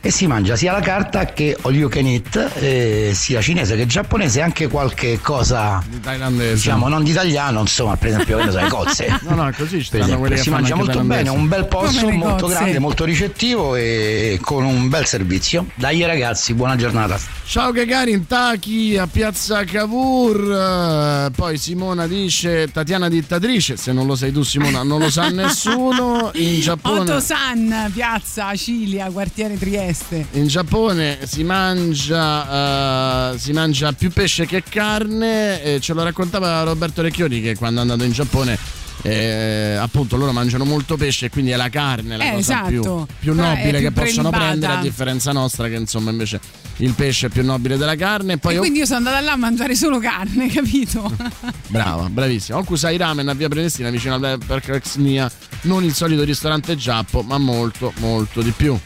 [0.00, 3.86] e si mangia sia la carta che all you can eat, eh, sia cinese che
[3.86, 6.54] giapponese, anche qualche cosa thailandese.
[6.54, 9.12] diciamo non di italiano, insomma, per esempio, che so, le cozze.
[9.24, 13.04] No, no, così ci stanno si mangia molto bene, un bel posto molto grande, molto
[13.04, 15.66] ricettivo e con un bel servizio.
[15.74, 17.18] Dai ragazzi, buona giornata.
[17.46, 21.30] Ciao Gagarin, Taki a Piazza Cavour.
[21.34, 23.76] Poi Simona dice Tatiana dittatrice.
[23.76, 26.30] Se non lo sai tu, Simona, non lo sa nessuno.
[26.34, 27.00] In Giappone.
[27.00, 29.73] Otosan, piazza Cilia, quartiere Trieste.
[30.32, 36.62] In Giappone si mangia, eh, si mangia più pesce che carne, e ce lo raccontava
[36.62, 41.30] Roberto Recchioni che quando è andato in Giappone eh, appunto loro mangiano molto pesce e
[41.30, 43.08] quindi è la carne la Eh, cosa più, esatto.
[43.18, 44.38] più è nobile più che possono prelibata.
[44.38, 46.40] prendere a differenza nostra che insomma invece
[46.78, 49.32] il pesce è più nobile della carne poi e oh, quindi io sono andata là
[49.32, 51.12] a mangiare solo carne, capito?
[51.68, 55.30] brava bravissima Okusai Ramen a via Prenestina vicino alla Percaxnia
[55.62, 58.78] non il solito ristorante giappo ma molto molto di più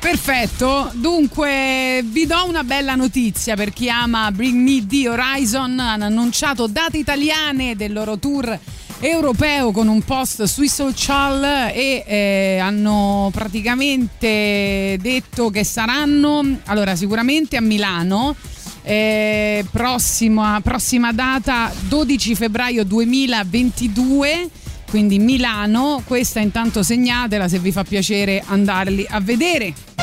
[0.00, 6.04] Perfetto, dunque vi do una bella notizia per chi ama Bring Me The Horizon, hanno
[6.04, 8.58] annunciato date italiane del loro tour
[9.00, 17.56] europeo con un post sui social e eh, hanno praticamente detto che saranno allora sicuramente
[17.56, 18.34] a Milano
[18.82, 24.48] eh, prossima, prossima data 12 febbraio 2022
[24.88, 29.95] quindi Milano questa intanto segnatela se vi fa piacere andarli a vedere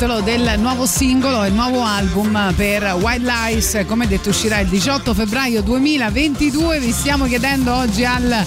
[0.00, 3.84] titolo del nuovo singolo e nuovo album per Wild Lies.
[3.86, 8.42] Come detto uscirà il 18 febbraio 2022 vi stiamo chiedendo oggi al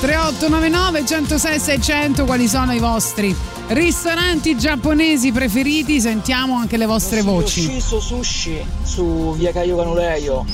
[0.00, 3.32] 3899 106 600 quali sono i vostri
[3.68, 6.00] ristoranti giapponesi preferiti.
[6.00, 7.60] Sentiamo anche le vostre voci.
[7.62, 10.44] Shiso Sushi su via Caio Canuleio.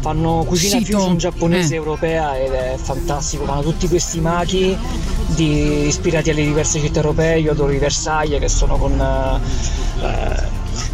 [0.00, 0.98] Fanno cucina Shito.
[0.98, 1.76] fusion giapponese Eh.
[1.76, 3.44] europea ed è fantastico.
[3.44, 4.76] Fanno tutti questi maki
[5.26, 7.38] di- ispirati alle diverse città europee.
[7.38, 9.78] Io adoro i Versailles che sono con eh,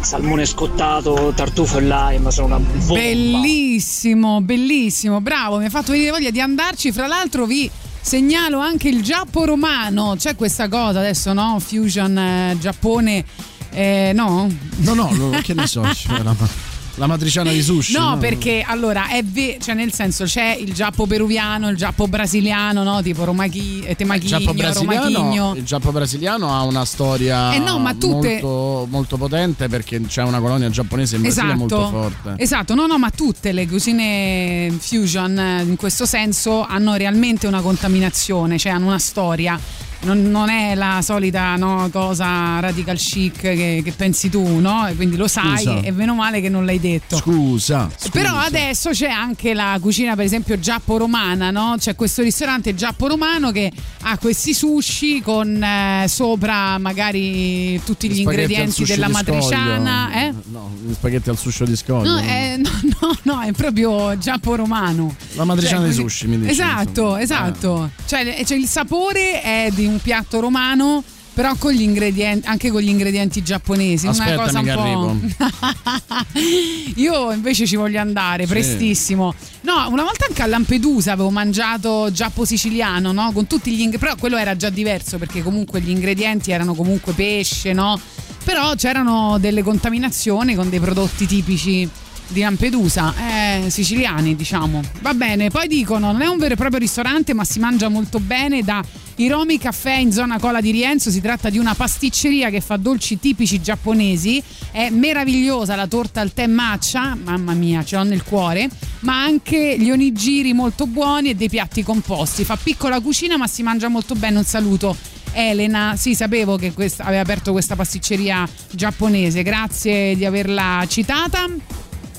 [0.07, 6.11] salmone scottato tartufo e lime sono una bomba Bellissimo, bellissimo, bravo, mi ha fatto venire
[6.11, 6.93] voglia di andarci.
[6.93, 11.59] Fra l'altro vi segnalo anche il Giappo romano, c'è questa cosa adesso, no?
[11.59, 13.25] Fusion eh, Giappone,
[13.71, 14.47] eh, no?
[14.77, 15.83] No, no, lo- che ne so,
[16.97, 17.93] la, matriciana di sushi.
[17.93, 22.83] No, perché allora è ve- cioè nel senso c'è il Giappo peruviano, il Giappo brasiliano,
[22.83, 23.01] no?
[23.01, 25.53] Tipo Romachi, Il Giappo brasiliano, Romachigno.
[25.55, 30.39] il Giappo brasiliano ha una storia Eh no, tutte- molto, molto potente perché c'è una
[30.39, 32.33] colonia giapponese in Brasile molto forte.
[32.37, 37.61] Esatto, no, no, ma tutte le cucine fusion eh, in questo senso hanno realmente una
[37.61, 39.59] contaminazione, cioè hanno una storia.
[40.01, 44.87] Non, non è la solita no, cosa radical chic che, che pensi tu, no?
[44.87, 45.81] E quindi lo sai Scusa.
[45.81, 47.17] e meno male che non l'hai detto.
[47.17, 48.09] Scusa, scusa.
[48.11, 51.75] Però adesso c'è anche la cucina, per esempio, giappo-romana, no?
[51.77, 53.71] C'è questo ristorante giappo-romano che
[54.01, 60.11] ha questi sushi con eh, sopra magari tutti gli, ingredienti della matriciana.
[60.13, 60.33] Eh?
[60.45, 62.11] No, gli spaghetti al sushi di scoglio.
[62.11, 62.69] No, eh, no,
[63.01, 65.15] no, no, è proprio giappo-romano.
[65.33, 66.51] La matriciana Cioè, di sushi, mi dici.
[66.51, 67.21] Esatto, insomma.
[67.21, 67.89] esatto.
[68.05, 71.03] Cioè, cioè, il sapore è di un piatto romano.
[71.37, 75.45] Però con gli ingredienti, anche con gli ingredienti giapponesi, una cosa Aspettami un po'.
[76.95, 78.49] Io invece ci voglio andare Sì.
[78.49, 79.35] prestissimo.
[79.61, 83.31] No, una volta anche a Lampedusa avevo mangiato giappo siciliano, no?
[83.33, 83.97] Con tutti gli ingredienti.
[83.99, 87.99] Però quello era già diverso perché comunque gli ingredienti erano comunque pesce, no?
[88.43, 91.87] Però c'erano delle contaminazioni con dei prodotti tipici
[92.29, 94.81] di Lampedusa, eh, siciliani diciamo.
[95.01, 98.19] Va bene, poi dicono non è un vero e proprio ristorante ma si mangia molto
[98.19, 98.83] bene da
[99.19, 103.19] Iromi Caffè in zona Cola di Rienzo, si tratta di una pasticceria che fa dolci
[103.19, 108.69] tipici giapponesi, è meravigliosa la torta al tè matcha, mamma mia ce l'ho nel cuore,
[108.99, 113.63] ma anche gli onigiri molto buoni e dei piatti composti, fa piccola cucina ma si
[113.63, 114.95] mangia molto bene, un saluto.
[115.33, 121.47] Elena, sì, sapevo che questa- aveva aperto questa pasticceria giapponese, grazie di averla citata.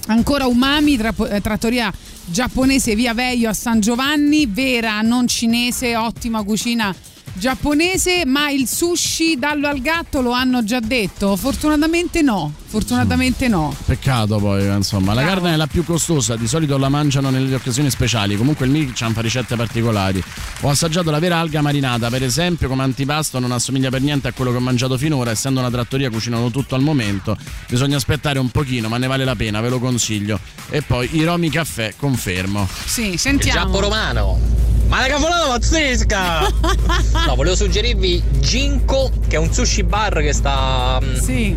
[0.08, 1.92] Ancora umami, tra- eh, trattoria
[2.24, 6.94] giapponese via Veio a San Giovanni, vera, non cinese, ottima cucina
[7.34, 11.36] giapponese, ma il sushi dallo al gatto lo hanno già detto?
[11.36, 13.74] Fortunatamente no, fortunatamente no.
[13.84, 15.14] Peccato poi, insomma.
[15.14, 15.40] La Bravo.
[15.40, 18.36] carne è la più costosa, di solito la mangiano nelle occasioni speciali.
[18.36, 20.22] Comunque il Michan fa ricette particolari.
[20.62, 24.32] Ho assaggiato la vera alga marinata, per esempio, come antipasto non assomiglia per niente a
[24.32, 27.36] quello che ho mangiato finora, essendo una trattoria cucinano tutto al momento.
[27.68, 30.38] Bisogna aspettare un pochino, ma ne vale la pena, ve lo consiglio.
[30.70, 32.68] E poi i Romi Caffè, confermo.
[32.84, 33.60] Sì, sentiamo.
[33.60, 34.67] Giappo romano.
[34.88, 36.48] Ma la cavolata pazzesca!
[37.26, 40.98] no, volevo suggerirvi Ginko, che è un sushi bar che sta.
[41.02, 41.14] mm,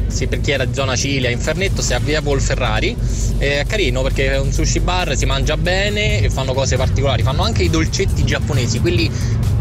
[0.08, 0.28] Sì.
[0.28, 2.96] per chi era di zona Cilia, Infernetto, se a via Polferrari.
[3.38, 7.24] È carino perché è un sushi bar, si mangia bene e fanno cose particolari.
[7.24, 9.10] Fanno anche i dolcetti giapponesi, quelli.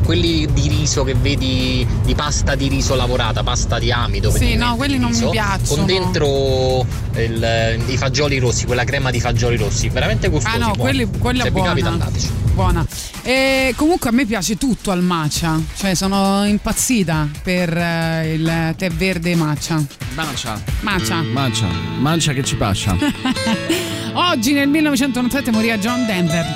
[0.03, 4.33] quelli di riso che vedi di pasta di riso lavorata, pasta di amido.
[4.33, 5.77] Sì, no, quelli di non mi riso, piacciono.
[5.77, 10.57] Con dentro il- i fagioli rossi, quella crema di fagioli rossi, veramente gustosi.
[10.57, 10.79] Ah no, buoni.
[10.81, 11.69] quelli, quella Se buona.
[11.69, 12.31] capita andateci.
[12.55, 12.85] Buona.
[13.23, 18.91] E comunque a me piace tutto al matcha, cioè sono impazzita per eh, il tè
[18.91, 19.83] verde matcha.
[20.15, 20.61] Mancia.
[20.81, 21.23] Matcha.
[21.23, 21.67] Mancia.
[21.99, 22.97] Mancia che ci pascia.
[24.13, 26.47] Oggi nel 1997 morì John Denver.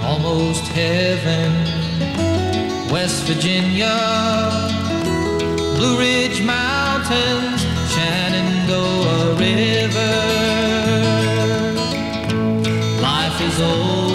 [0.00, 1.52] Almost heaven,
[2.90, 3.92] West Virginia,
[5.74, 10.46] Blue Ridge Mountains, Shenandoah River.
[13.00, 14.07] Life is old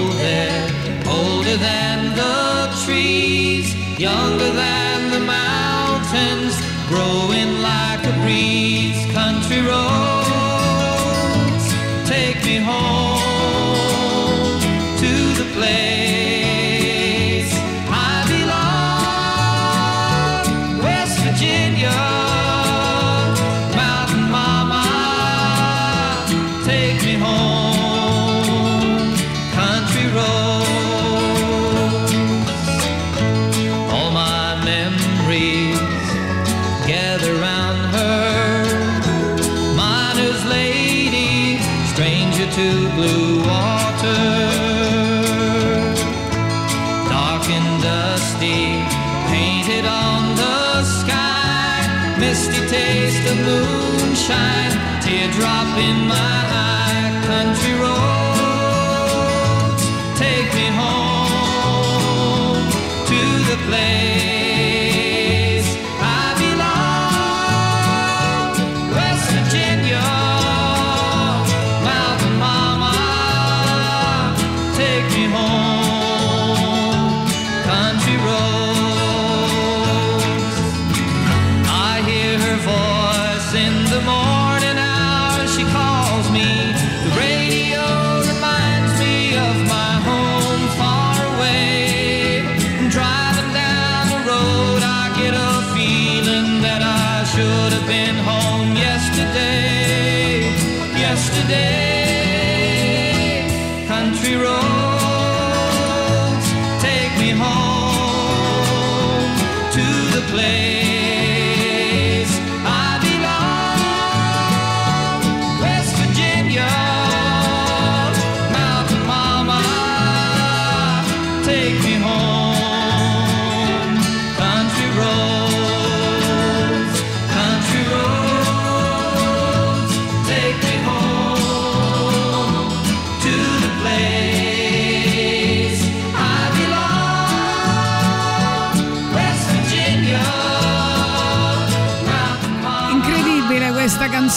[1.57, 4.72] than the trees, younger than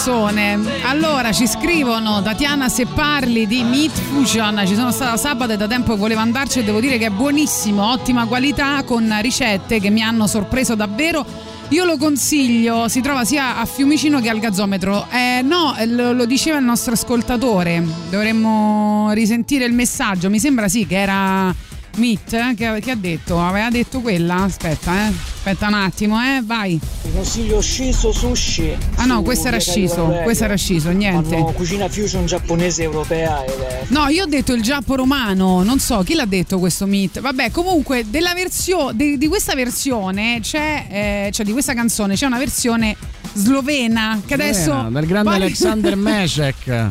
[0.07, 0.61] canzone.
[0.85, 4.63] Allora ci scrivono Tatiana se parli di Meat Fusion.
[4.65, 7.85] Ci sono stata sabato e da tempo volevo andarci e devo dire che è buonissimo,
[7.91, 11.27] ottima qualità con ricette che mi hanno sorpreso davvero.
[11.71, 15.09] Io lo consiglio, si trova sia a Fiumicino che al gazzometro.
[15.11, 17.83] Eh, no, lo, lo diceva il nostro ascoltatore.
[18.09, 20.31] Dovremmo risentire il messaggio.
[20.31, 21.53] Mi sembra sì che era
[21.97, 23.43] Meat eh, che, che ha detto.
[23.43, 24.43] Aveva detto quella?
[24.43, 25.36] Aspetta, eh.
[25.49, 26.43] Aspetta un attimo, eh.
[26.43, 26.77] Vai.
[27.03, 28.77] Vi consiglio Shiso Sushi.
[28.97, 30.23] Ah no, questo era Calibrario.
[30.25, 31.37] questo era sciso, niente.
[31.37, 35.79] Fanno cucina fusion giapponese europea ed è No, io ho detto il giappo romano, non
[35.79, 37.21] so chi l'ha detto questo meet.
[37.21, 42.27] Vabbè, comunque della versione di, di questa versione c'è eh, cioè di questa canzone c'è
[42.27, 42.97] una versione
[43.35, 46.91] slovena che adesso Slovena, del grande Boris- Alexander Mesek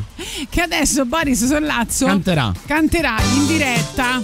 [0.50, 2.54] che adesso Boris Sollazzo Canterà.
[2.66, 4.24] canterà in diretta.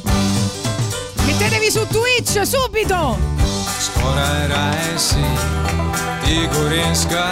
[1.26, 3.41] Mettetevi su Twitch subito!
[3.82, 5.26] Skoraj rajsi,
[6.30, 7.28] Igorinska,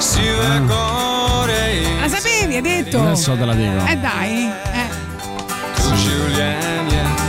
[0.00, 3.00] sive gore La sapevi, hai detto?
[3.00, 3.84] Adesso te la dico.
[3.88, 4.90] Eh dai, eh.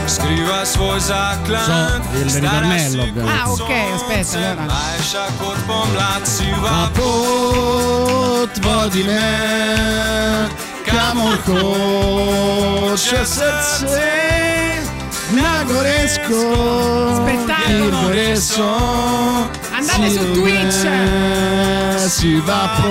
[0.06, 1.66] Skriva svoj zaklad.
[1.66, 1.72] So,
[2.18, 3.40] il ritornello, ovviamente.
[3.42, 4.62] Ah, ok, aspetta, allora.
[4.62, 10.48] Mlajša kot pomlad siva pot vodi me,
[10.86, 14.54] kamor hoče srce.
[15.30, 17.98] Na Goresko, Spettacolo.
[19.72, 20.84] Andate su Twitch.
[20.84, 22.82] illume, Si va.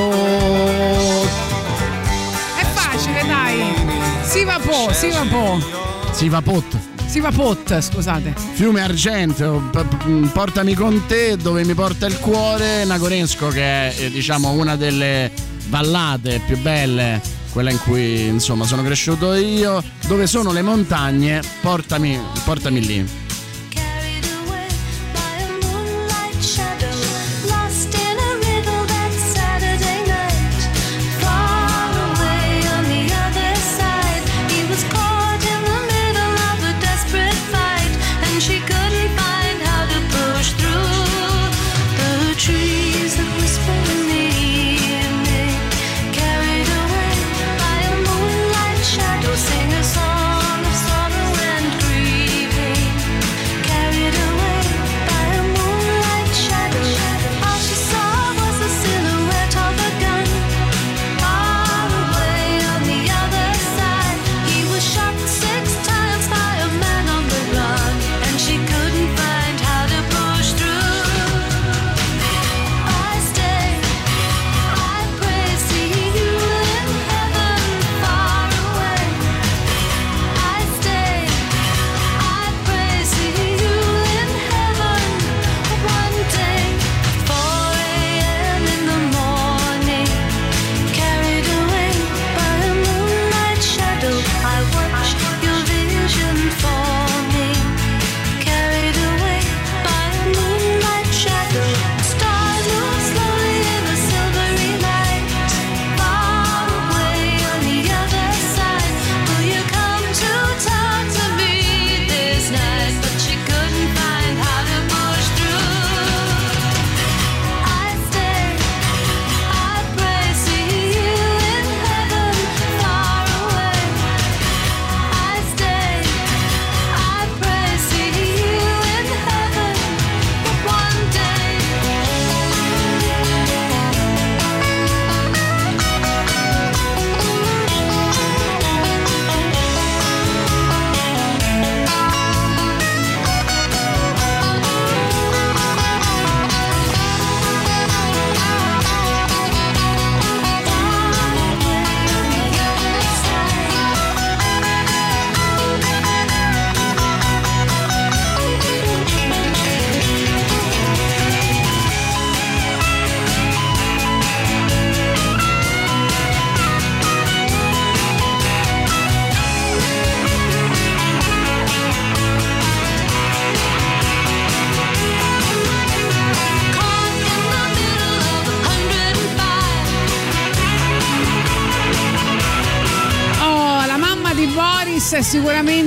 [2.58, 3.74] È facile, dai.
[4.24, 5.60] Si va po', si va po'.
[6.12, 6.92] Si va pot.
[7.06, 8.34] Si va pot, scusate.
[8.54, 9.70] Fiume Argento,
[10.34, 15.32] portami con te dove mi porta il cuore, Nagoresco che è eh, diciamo una delle
[15.68, 17.22] vallate più belle,
[17.54, 23.23] quella in cui insomma sono cresciuto io, dove sono le montagne, portami, portami lì.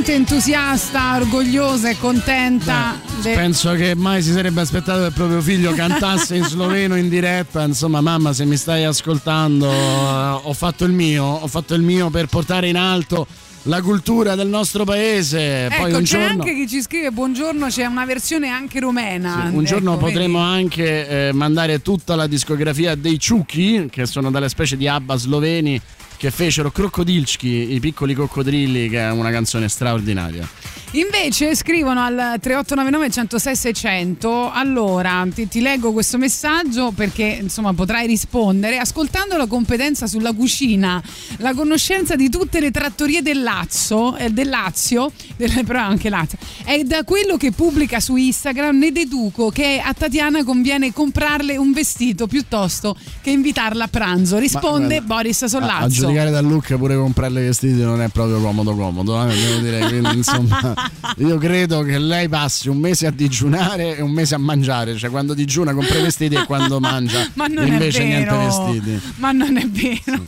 [0.07, 2.98] Sicuramente entusiasta, orgogliosa e contenta.
[3.22, 7.09] de- Penso che mai si sarebbe aspettato che il proprio figlio cantasse in sloveno in
[7.09, 7.64] diretta.
[7.64, 12.09] Insomma, mamma, se mi stai ascoltando, eh, ho fatto il mio, ho fatto il mio
[12.11, 13.26] per portare in alto
[13.64, 15.68] la cultura del nostro paese.
[15.76, 19.50] Poi Ecco, un c'è giorno, anche chi ci scrive buongiorno, c'è una versione anche rumena.
[19.52, 20.52] un giorno Ecco, potremo vedi?
[20.54, 25.80] anche eh, mandare tutta la discografia dei Ciuchi, che sono delle specie di ABBA sloveni
[26.16, 30.48] che fecero Crocodilski, i piccoli coccodrilli, che è una canzone straordinaria.
[30.93, 38.07] Invece scrivono al 3899 106 600 allora ti, ti leggo questo messaggio perché insomma potrai
[38.07, 38.78] rispondere.
[38.78, 41.03] Ascoltando la competenza sulla cucina
[41.39, 46.39] la conoscenza di tutte le trattorie del Lazio, eh, del Lazio delle, però anche Lazio
[46.64, 48.78] e da quello che pubblica su Instagram.
[48.78, 54.39] Ne deduco che a Tatiana conviene comprarle un vestito piuttosto che invitarla a pranzo.
[54.39, 55.89] Risponde guarda, Boris A, a Sollazzo.
[55.89, 60.16] giudicare da look pure comprarle vestiti non è proprio comodo comodo, eh, devo dire, quindi
[60.16, 60.74] insomma
[61.18, 65.10] io credo che lei passi un mese a digiunare e un mese a mangiare, cioè
[65.10, 69.00] quando digiuna compra i vestiti e quando mangia ma invece niente vestiti.
[69.16, 70.24] ma non è vero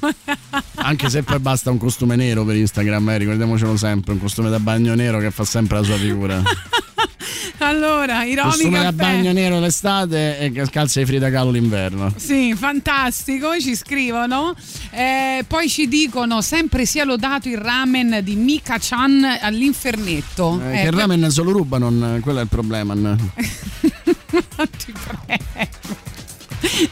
[0.76, 4.58] Anche se poi basta un costume nero per Instagram, eh, ricordiamocelo sempre, un costume da
[4.58, 6.42] bagno nero che fa sempre la sua figura.
[7.60, 8.94] Allora, Iromi costume da Caffè.
[8.96, 12.12] bagno nero l'estate e calze di Frida Kahlo l'inverno.
[12.16, 14.54] Sì, fantastico, ci scrivono.
[14.90, 20.60] Eh, poi ci dicono sempre sia lodato il ramen di Mika Chan all'infernetto.
[20.62, 22.94] Eh, Eh, che il per- ramen solo ruba, non, quello è il problema.
[22.94, 24.92] Ti
[25.26, 26.06] prego.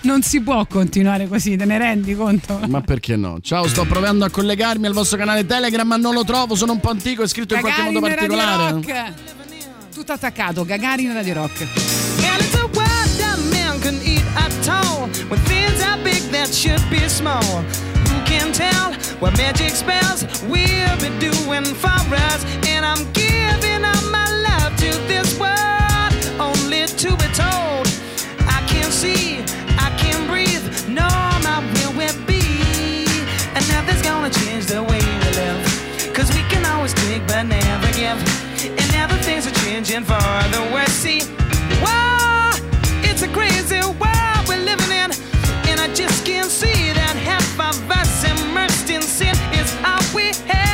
[0.02, 2.60] Non si può continuare così, te ne rendi conto?
[2.68, 3.38] Ma perché no?
[3.40, 6.80] Ciao, sto provando a collegarmi al vostro canale Telegram, ma non lo trovo, sono un
[6.80, 8.80] po' antico, è scritto in qualche modo particolare.
[9.96, 11.58] Tutto attaccato, Gagarin Radio Rock.
[11.62, 15.08] And it's a word that man can eat at all.
[15.30, 17.64] When things are big that should be small.
[18.04, 22.44] Who can tell what magic spells we'll be doing for us?
[22.68, 27.88] And I'm giving up my love to this world, only to be told.
[28.52, 29.40] I can't see,
[29.80, 31.08] I can't breathe, no,
[31.40, 32.44] my will will be.
[33.56, 35.86] And nothing's gonna change the way we live.
[36.12, 37.46] Cause we can always take but
[39.40, 40.14] things are changing for
[40.50, 40.88] the worse.
[40.88, 41.20] See,
[41.82, 42.50] whoa,
[43.02, 45.10] it's a crazy world we're living in.
[45.68, 50.32] And I just can't see that half of us immersed in sin is all we
[50.48, 50.65] have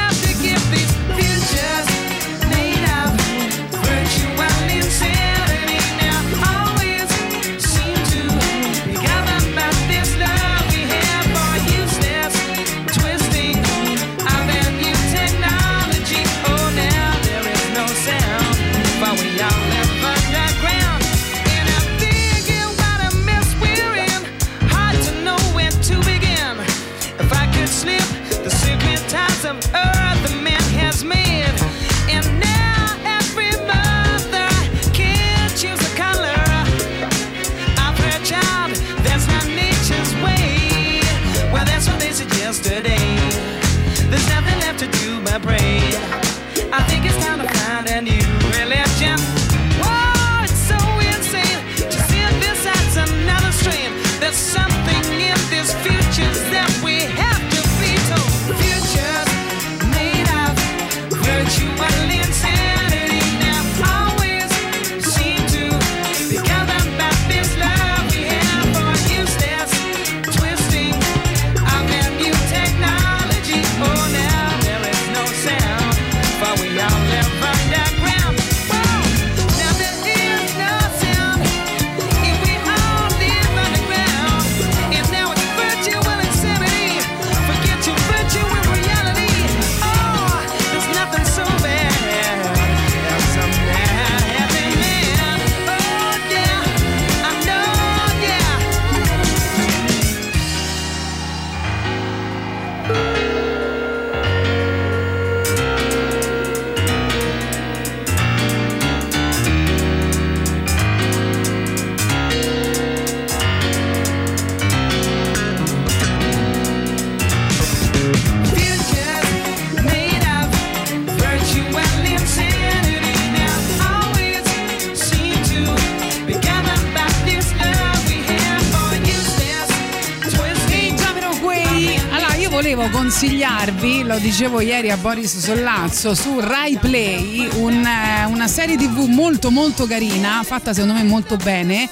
[133.13, 139.07] consigliarvi, lo dicevo ieri a Boris Sollazzo, su Rai Play, un, eh, una serie tv
[139.07, 141.87] molto molto carina, fatta secondo me molto bene.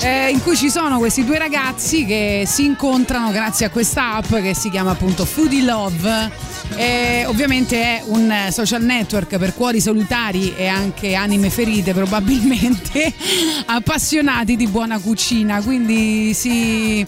[0.00, 4.34] eh, in cui ci sono questi due ragazzi che si incontrano grazie a questa app
[4.34, 6.32] che si chiama appunto Foodie Love.
[6.74, 13.12] E ovviamente è un social network per cuori solitari e anche anime ferite probabilmente
[13.66, 17.06] appassionati di buona cucina quindi si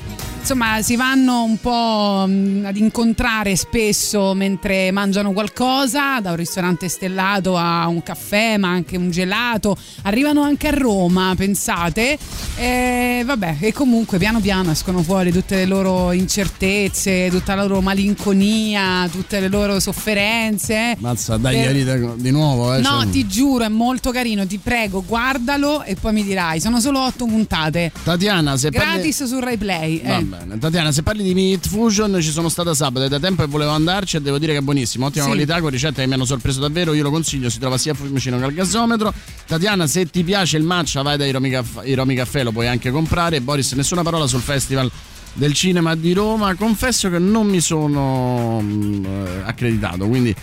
[0.48, 6.88] insomma si vanno un po' mh, ad incontrare spesso mentre mangiano qualcosa, da un ristorante
[6.88, 9.76] stellato a un caffè, ma anche un gelato.
[10.02, 12.16] Arrivano anche a Roma, pensate.
[12.54, 17.80] E vabbè, e comunque piano piano escono fuori tutte le loro incertezze, tutta la loro
[17.80, 20.94] malinconia, tutte le loro sofferenze.
[21.00, 22.80] Mazza, dai, Per- di nuovo, eh.
[22.80, 26.60] No, cioè- ti giuro, è molto carino, ti prego, guardalo e poi mi dirai.
[26.60, 27.90] Sono solo otto puntate.
[28.04, 30.02] Tatiana, se parli- Gratis su Rai Play.
[30.04, 30.35] Va eh.
[30.44, 30.58] Bene.
[30.58, 33.70] Tatiana, se parli di Meat Fusion, ci sono stata sabato e da tempo e volevo
[33.70, 35.06] andarci e devo dire che è buonissimo.
[35.06, 35.30] Ottima Sì.
[35.30, 36.92] qualità, con ricette che mi hanno sorpreso davvero.
[36.94, 39.12] Io lo consiglio, si trova sia a Fiumicino che al gasometro.
[39.46, 42.66] Tatiana, se ti piace il matcha, vai dai Romi Caff- i Romi Caffè, lo puoi
[42.66, 43.40] anche comprare.
[43.40, 44.90] Boris, nessuna parola sul festival
[45.34, 46.54] del cinema di Roma.
[46.54, 50.34] Confesso che non mi sono mm, eh, accreditato, quindi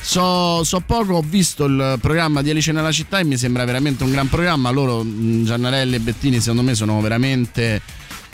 [0.00, 4.04] So, so poco, ho visto il programma di Alice nella città e mi sembra veramente
[4.04, 4.68] un gran programma.
[4.70, 7.80] Loro, mh, Giannarelli e Bettini, secondo me sono veramente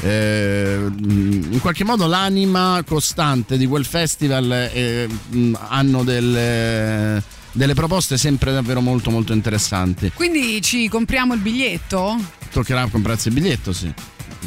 [0.03, 7.23] eh, in qualche modo l'anima costante di quel festival e mh, hanno delle,
[7.53, 10.11] delle proposte sempre davvero molto molto interessanti.
[10.15, 12.17] Quindi ci compriamo il biglietto?
[12.51, 13.93] Toccherà comprarsi il biglietto, sì.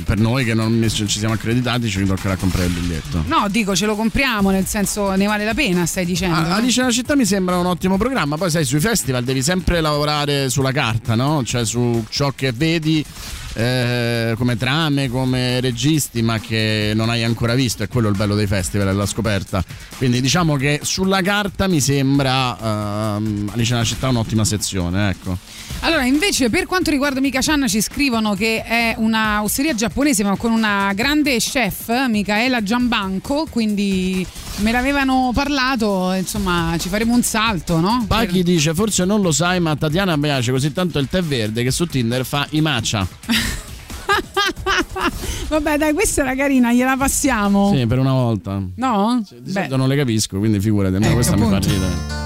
[0.06, 3.24] Per noi che non ci siamo accreditati ci toccherà comprare il biglietto.
[3.28, 6.36] No, dico ce lo compriamo, nel senso ne vale la pena, stai dicendo.
[6.36, 9.82] Ah, Alice nella città mi sembra un ottimo programma, poi sai, sui festival devi sempre
[9.82, 11.44] lavorare sulla carta, no?
[11.44, 13.06] Cioè su ciò che vedi
[13.54, 18.36] eh, come trame, come registi, ma che non hai ancora visto, è quello il bello
[18.36, 19.64] dei festival, è la scoperta.
[19.98, 25.38] Quindi diciamo che sulla carta mi sembra ehm, Alice nella città un'ottima sezione, ecco.
[25.82, 30.38] Allora, invece, per quanto riguarda Mika Chan, ci scrivono che è una osteria giapponese, ma
[30.38, 33.48] con una grande chef, Michaela Giambanco.
[33.50, 34.26] Quindi
[34.58, 38.06] me l'avevano parlato, insomma, ci faremo un salto, no?
[38.08, 41.72] Paghi dice, forse non lo sai, ma Tatiana piace così tanto il tè verde che
[41.72, 43.06] su Tinder fa i matcha.
[45.50, 47.74] Vabbè, dai, questa era carina, gliela passiamo.
[47.76, 48.62] Sì, per una volta.
[48.76, 49.24] No?
[49.40, 51.68] Di solito non le capisco, quindi figurati, almeno Ecco, questa mi fa appunto.
[51.70, 52.23] ridere.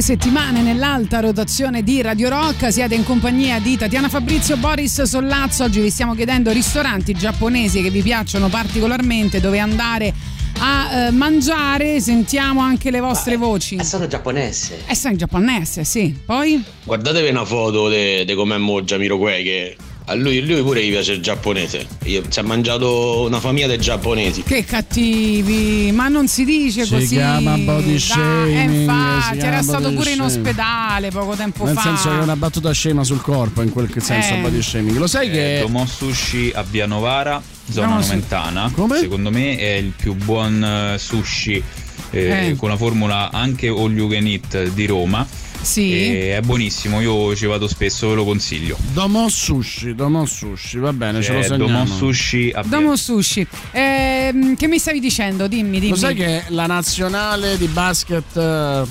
[0.00, 2.72] Due settimane nell'alta rotazione di Radio Rock.
[2.72, 5.64] Siete in compagnia di Tatiana Fabrizio, Boris Sollazzo.
[5.64, 10.14] Oggi vi stiamo chiedendo ristoranti giapponesi che vi piacciono particolarmente, dove andare
[10.58, 12.00] a eh, mangiare.
[12.00, 13.76] Sentiamo anche le vostre voci.
[13.76, 14.84] È stato giapponese.
[14.86, 16.18] Eh, sei in giapponese, sì.
[16.24, 16.62] Poi?
[16.84, 19.76] Guardatevi una foto di come è Moggia Miroquai che
[20.10, 21.86] a lui, lui pure gli piace il giapponese.
[22.04, 24.42] Io, si è mangiato una famiglia di giapponesi.
[24.42, 27.06] Che cattivi, ma non si dice Si così.
[27.14, 30.20] chiama body shaming, eh, si infatti, era stato pure in shaming.
[30.46, 31.82] ospedale poco tempo Nel fa.
[31.82, 34.38] senso che è una battuta scema sul corpo, in quel senso Eh.
[34.40, 34.96] body shaming.
[34.96, 35.58] Lo sai che.
[35.60, 37.40] Domo Sushi a Via Novara,
[37.70, 38.70] zona Su- Nomentana.
[38.74, 38.98] Come?
[38.98, 41.62] Secondo me è il più buon eh, sushi
[42.10, 42.56] eh, Eh.
[42.56, 45.24] con la formula anche all you can eat di Roma.
[45.62, 45.92] Sì.
[45.92, 48.76] E è buonissimo, io ci vado spesso, ve lo consiglio.
[48.92, 51.66] Domo Sushi, Domo Sushi, va bene, ce lo Eh, segniamo.
[51.84, 53.46] Domo Sushi a Domo Sushi.
[53.72, 55.46] Ehm, che mi stavi dicendo?
[55.46, 55.90] Dimmi, dimmi.
[55.90, 58.82] Lo sai che la nazionale di basket eh,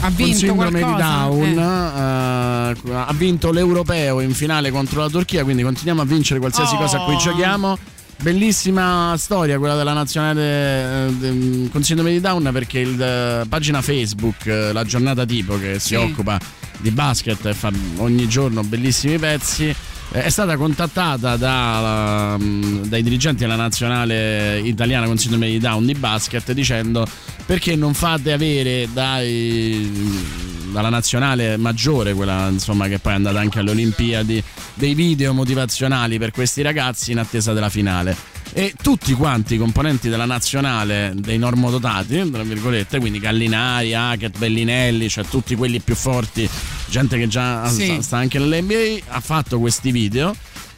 [0.00, 1.28] con vinto sindrome qualcosa?
[1.28, 6.38] di Down eh, ha vinto l'europeo in finale contro la Turchia, quindi continuiamo a vincere
[6.40, 6.78] qualsiasi Oh.
[6.78, 7.78] cosa a cui giochiamo.
[8.20, 14.44] Bellissima storia quella della nazionale eh, con sindrome di Down perché il eh, pagina Facebook,
[14.46, 15.94] eh, la giornata tipo che si Sì.
[15.94, 16.38] occupa
[16.78, 19.72] di basket e fa ogni giorno bellissimi pezzi,
[20.10, 25.94] è stata contattata da, mm, dai dirigenti della nazionale italiana con sindrome di Down di
[25.94, 27.06] basket dicendo
[27.44, 33.58] perché non fate avere dai dalla nazionale maggiore, quella insomma che poi è andata anche
[33.58, 34.42] alle Olimpiadi,
[34.74, 38.16] dei video motivazionali per questi ragazzi in attesa della finale.
[38.52, 45.08] E tutti quanti i componenti della nazionale dei normodotati, tra virgolette, quindi Gallinari, Hackett, Bellinelli,
[45.08, 46.48] cioè tutti quelli più forti,
[46.88, 47.98] gente che già Sì.
[48.00, 50.34] sta, anche nell'NBA, ha fatto questi video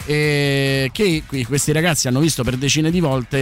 [0.07, 3.39] e che qui- questi ragazzi hanno visto per decine di volte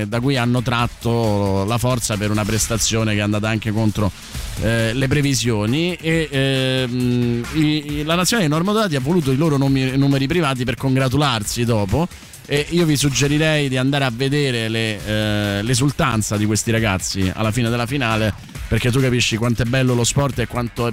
[0.00, 4.12] eh, da cui hanno tratto la forza per una prestazione che è andata anche contro
[4.60, 10.26] eh, le previsioni e ehm, i- la nazionale normodati ha voluto i loro nomi- numeri
[10.26, 12.06] privati per congratularsi dopo
[12.44, 17.50] e io vi suggerirei di andare a vedere le, eh, l'esultanza di questi ragazzi alla
[17.52, 18.34] fine della finale
[18.68, 20.92] perché tu capisci quanto è bello lo sport e quanto è-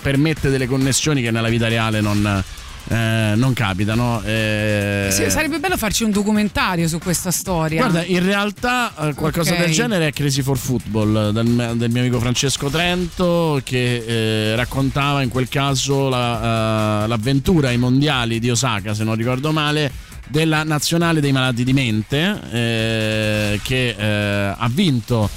[0.00, 2.44] permette delle connessioni che nella vita reale non,
[2.88, 4.20] eh, non capitano.
[4.24, 5.08] eh.
[5.10, 7.80] Sì, sarebbe bello farci un documentario su questa storia.
[7.80, 9.58] Guarda, in realtà eh, qualcosa Ok.
[9.60, 14.04] del genere è Crazy for Football del, del mio amico Francesco Trento che
[14.52, 19.52] eh, raccontava in quel caso la, eh, l'avventura ai mondiali di Osaka, se non ricordo
[19.52, 19.90] male,
[20.28, 25.28] della nazionale dei malati di mente eh, che eh, ha vinto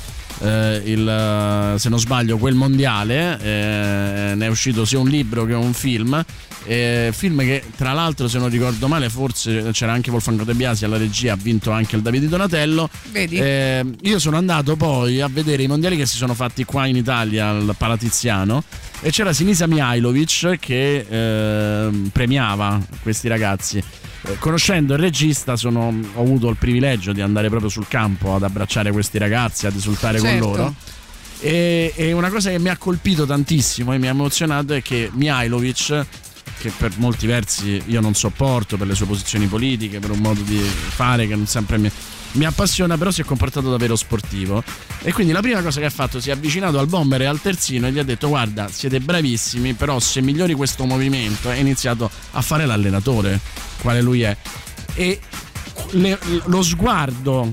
[0.42, 5.54] eh, il, se non sbaglio quel mondiale eh, ne è uscito sia un libro che
[5.54, 6.24] un film.
[6.64, 10.86] Eh, film che tra l'altro se non ricordo male forse c'era anche Wolfgang De Biasi
[10.86, 12.90] alla regia ha vinto anche il Davide Donatello.
[13.12, 13.38] Vedi?
[13.38, 16.96] Eh, io sono andato poi a vedere i mondiali che si sono fatti qua in
[16.96, 18.64] Italia al Palatiziano
[19.02, 23.84] e c'era Sinisa Mihailovic che eh, premiava questi ragazzi
[24.24, 28.44] Eh, conoscendo il regista sono- ho avuto il privilegio di andare proprio sul campo ad
[28.44, 30.46] abbracciare questi ragazzi ad esultare Certo.
[30.46, 30.76] con loro
[31.40, 35.10] e, e una cosa che mi ha colpito tantissimo e mi ha emozionato è che
[35.12, 36.06] Mihailovic
[36.60, 40.42] che per molti versi io non sopporto per le sue posizioni politiche, per un modo
[40.42, 41.90] di fare che non sempre mi,
[42.34, 44.64] mi appassiona, però si è comportato davvero sportivo.
[45.02, 47.42] E quindi la prima cosa che ha fatto si è avvicinato al bomber e al
[47.42, 52.08] terzino e gli ha detto guarda siete bravissimi, però se migliori questo movimento ha iniziato
[52.34, 53.40] a fare l'allenatore,
[53.82, 54.36] quale lui è.
[54.94, 55.20] E
[55.92, 57.52] le- lo sguardo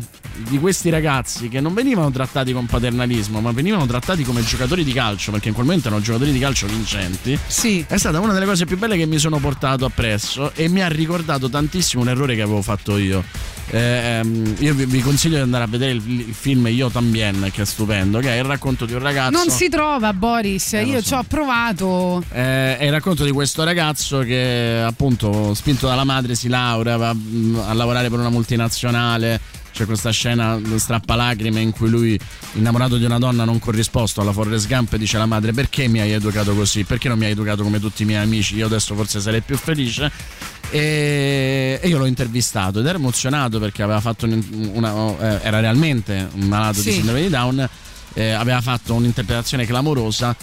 [0.49, 4.93] di questi ragazzi che non venivano trattati con paternalismo, ma venivano trattati come giocatori di
[4.93, 7.39] calcio, perché in quel momento erano giocatori di calcio vincenti.
[7.47, 7.85] Sì.
[7.87, 10.89] È stata una delle cose più belle che mi sono portato appresso e mi ha
[10.89, 13.25] ricordato tantissimo un errore che avevo fatto io.
[13.71, 17.51] Eh, ehm, io vi, vi consiglio di andare a vedere il, il film Io Tambien,
[17.53, 19.31] che è stupendo, che è il racconto di un ragazzo.
[19.31, 20.75] Non si trova, Boris.
[20.75, 21.07] Eh, Io so.
[21.07, 22.23] ci ho provato.
[22.33, 27.15] Eh, è il racconto di questo ragazzo che appunto spinto dalla madre si laurea, va
[27.15, 29.41] mm, a lavorare per una multinazionale.
[29.79, 32.19] C'è questa scena strappalacrime in cui lui,
[32.55, 36.11] innamorato di una donna non corrisposto alla Forrest Gump, dice alla madre perché mi hai
[36.11, 36.83] educato così?
[36.83, 38.57] Perché non mi hai educato come tutti i miei amici?
[38.57, 40.11] Io adesso forse sarei più felice.
[40.71, 44.93] E, e io l'ho intervistato ed ero emozionato perché aveva fatto un- una,
[45.41, 46.89] eh, era realmente un malato Sì.
[46.89, 47.69] di sindrome di Down,
[48.15, 50.35] eh, aveva fatto un'interpretazione clamorosa,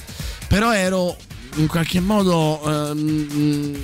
[0.47, 1.17] però ero
[1.55, 3.77] in qualche modo ehm,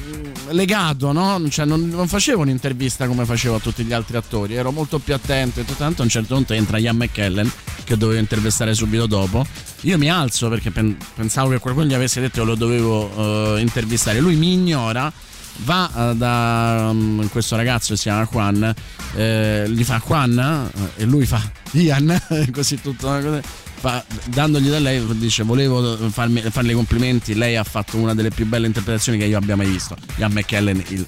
[0.49, 1.41] legato, no?
[1.49, 5.14] Cioè non, non facevo un'intervista come facevo a tutti gli altri attori, ero molto più
[5.14, 7.52] attento e tanto a un certo punto entra Ian McKellen
[7.84, 9.45] che dovevo intervistare subito dopo.
[9.81, 13.61] Io mi alzo perché pen- pensavo che qualcuno gli avesse detto che lo dovevo eh,
[13.61, 14.19] intervistare.
[14.19, 15.11] Lui mi ignora,
[15.64, 18.73] va eh, da um, questo ragazzo che si chiama Juan,
[19.15, 21.41] eh, gli fa Juan eh, e lui fa
[21.72, 22.22] Ian,
[22.52, 23.39] così tutto.
[23.82, 28.30] Fa- dandogli da lei dice volevo farmi, farle i complimenti, lei ha fatto una delle
[28.30, 31.06] più belle interpretazioni che io abbia mai visto, Ian McKellen, il,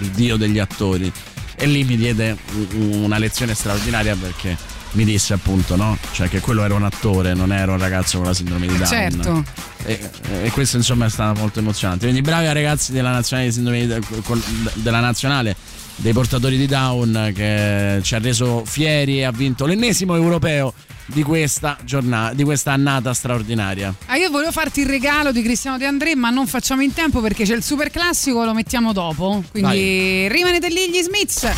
[0.00, 1.10] il dio degli attori.
[1.56, 2.36] E lì mi diede
[2.74, 4.56] un- una lezione straordinaria perché
[4.92, 5.96] mi disse appunto no?
[6.12, 8.86] Cioè che quello era un attore, non era un ragazzo con la sindrome di Down.
[8.86, 9.44] Certo.
[9.84, 10.10] E,
[10.44, 12.04] e questo insomma è stato molto emozionante.
[12.06, 14.42] Quindi bravi ai ragazzi della nazionale di sindrome di- con-
[14.74, 15.54] della nazionale
[16.00, 20.72] dei portatori di Down che ci ha reso fieri e ha vinto l'ennesimo europeo
[21.06, 23.94] di questa giornata, di questa annata straordinaria.
[24.06, 27.20] Ah, io volevo farti il regalo di Cristiano De André, ma non facciamo in tempo
[27.20, 29.42] perché c'è il super classico, lo mettiamo dopo.
[29.50, 31.50] Quindi rimanete lì gli Smiths.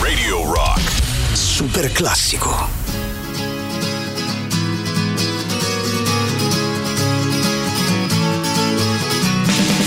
[0.00, 0.80] Radio Rock.
[1.32, 2.68] Super classico.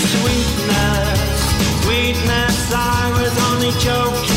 [0.04, 1.20] Sweetness,
[1.82, 2.53] sweetness,
[3.64, 4.33] only joking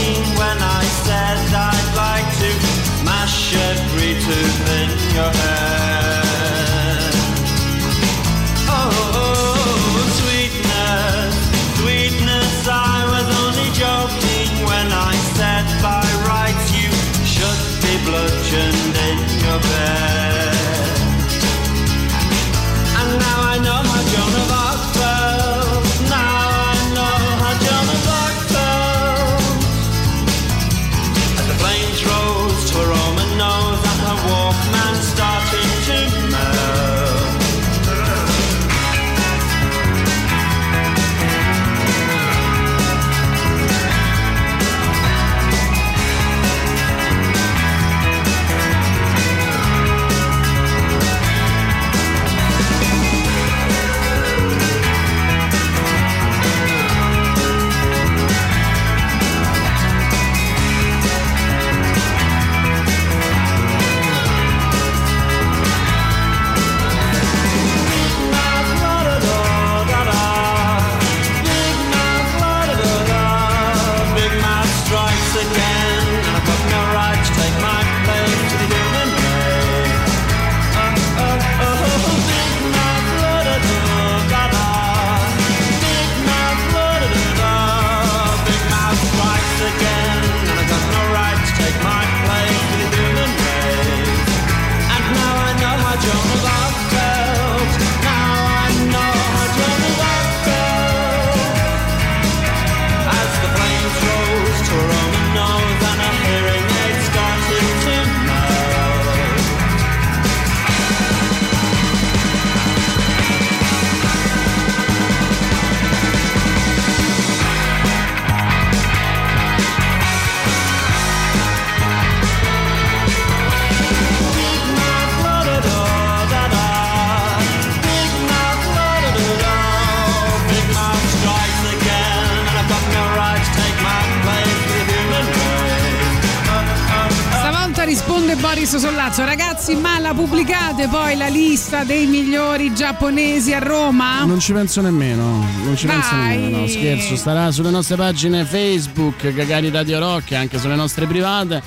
[140.89, 144.23] poi la lista dei migliori giapponesi a Roma?
[144.25, 146.37] Non ci penso nemmeno, non ci penso Dai.
[146.37, 151.61] nemmeno, no, scherzo, starà sulle nostre pagine Facebook, Gagari Radio Rock, anche sulle nostre private.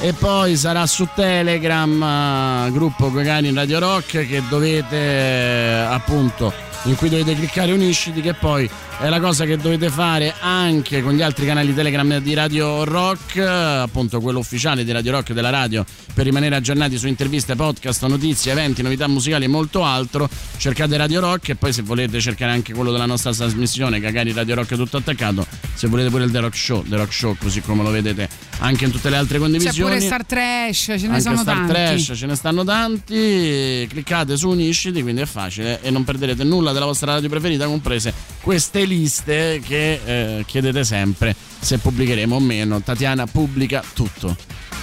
[0.00, 6.52] E poi sarà su Telegram, eh, gruppo Gagari Radio Rock, che dovete eh, appunto,
[6.84, 11.12] in cui dovete cliccare unisciti, che poi è la cosa che dovete fare anche con
[11.12, 15.84] gli altri canali Telegram di Radio Rock, appunto quello ufficiale di Radio Rock della radio,
[16.14, 20.28] per rimanere aggiornati su interviste, podcast, notizie, eventi, novità musicali e molto altro.
[20.56, 24.54] Cercate Radio Rock e poi se volete cercare anche quello della nostra trasmissione, Cagari Radio
[24.54, 27.82] Rock tutto attaccato, se volete pure il The Rock Show, The Rock Show così come
[27.82, 28.28] lo vedete
[28.60, 29.90] anche in tutte le altre C'è condivisioni.
[29.90, 31.72] pure Star Trash, ce ne anche sono Star tanti.
[31.72, 33.86] Trash, ce ne stanno tanti.
[33.90, 38.14] Cliccate su Unisciti, quindi è facile e non perderete nulla della vostra radio preferita, comprese
[38.40, 42.80] queste liste che eh, chiedete sempre se pubblicheremo o meno.
[42.80, 44.36] Tatiana pubblica tutto.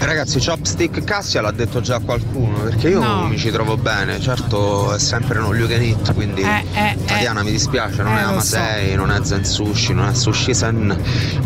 [0.05, 3.27] Ragazzi, Chopstick Cassia l'ha detto già qualcuno, perché io No.
[3.27, 7.41] mi ci trovo bene, certo è sempre non you can eat, quindi Eh, eh, Tatiana
[7.41, 10.95] mi dispiace, non Eh, è Amasei, non è Zen Sushi, non è Sushi Sen,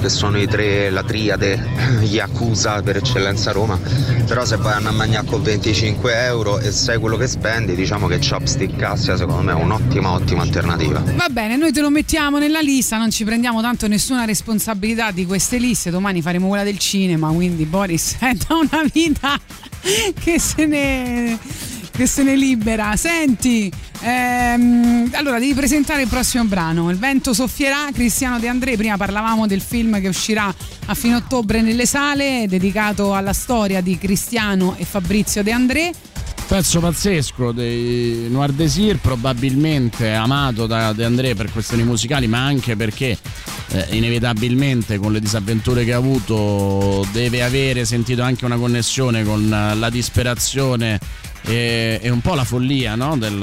[0.02, 1.64] che sono i tre, la triade
[2.02, 3.80] Yakuza per eccellenza a Roma,
[4.26, 8.20] però se vai a mangiare con 25 euro e sai quello che spendi, diciamo che
[8.20, 11.02] Chopstick Cassia secondo me è un'ottima, ottima alternativa.
[11.16, 15.26] Va bene, noi te lo mettiamo nella lista, non ci prendiamo tanto nessuna responsabilità di
[15.26, 19.40] queste liste, domani faremo quella del cinema, quindi Boris è da una vita
[20.19, 21.38] che se ne,
[21.91, 22.95] che se ne libera.
[22.95, 23.72] Senti,
[24.02, 29.48] ehm, allora devi presentare il prossimo brano, Il vento soffierà, Cristiano De André, prima parlavamo
[29.48, 30.53] del film che uscirà
[30.86, 35.91] a fine ottobre nelle sale, dedicato alla storia di Cristiano e Fabrizio De André.
[36.48, 42.78] Pezzo pazzesco dei Noir Desir, probabilmente amato da De André per questioni musicali, ma anche
[42.78, 43.18] perché
[43.69, 49.52] eh, inevitabilmente con le disavventure che ha avuto deve avere sentito anche una connessione con
[49.52, 50.99] eh, la disperazione
[51.41, 53.18] e, e un po' la follia no?
[53.18, 53.40] del,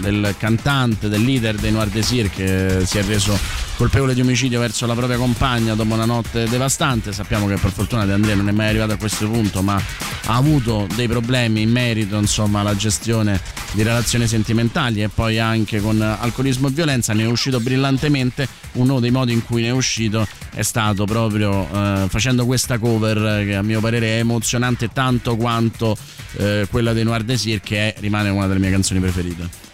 [0.00, 3.38] del cantante, del leader dei Noir Desir che si è reso
[3.76, 7.12] colpevole di omicidio verso la propria compagna dopo una notte devastante.
[7.12, 9.80] Sappiamo che per fortuna De Andrea non è mai arrivato a questo punto, ma
[10.26, 13.40] ha avuto dei problemi in merito insomma, alla gestione
[13.72, 17.12] di relazioni sentimentali e poi anche con alcolismo e violenza.
[17.14, 18.48] Ne è uscito brillantemente.
[18.72, 23.44] Uno dei modi in cui ne è uscito è stato proprio eh, facendo questa cover
[23.44, 25.96] che a mio parere è emozionante tanto quanto
[26.36, 29.69] eh, quella dei Noir Desir che è- rimane una delle mie canzoni preferite.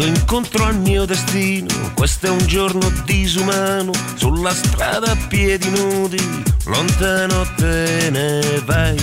[0.00, 6.42] Vado incontro al mio destino, questo è un giorno disumano, sulla strada a piedi nudi,
[6.64, 8.96] lontano te ne vai.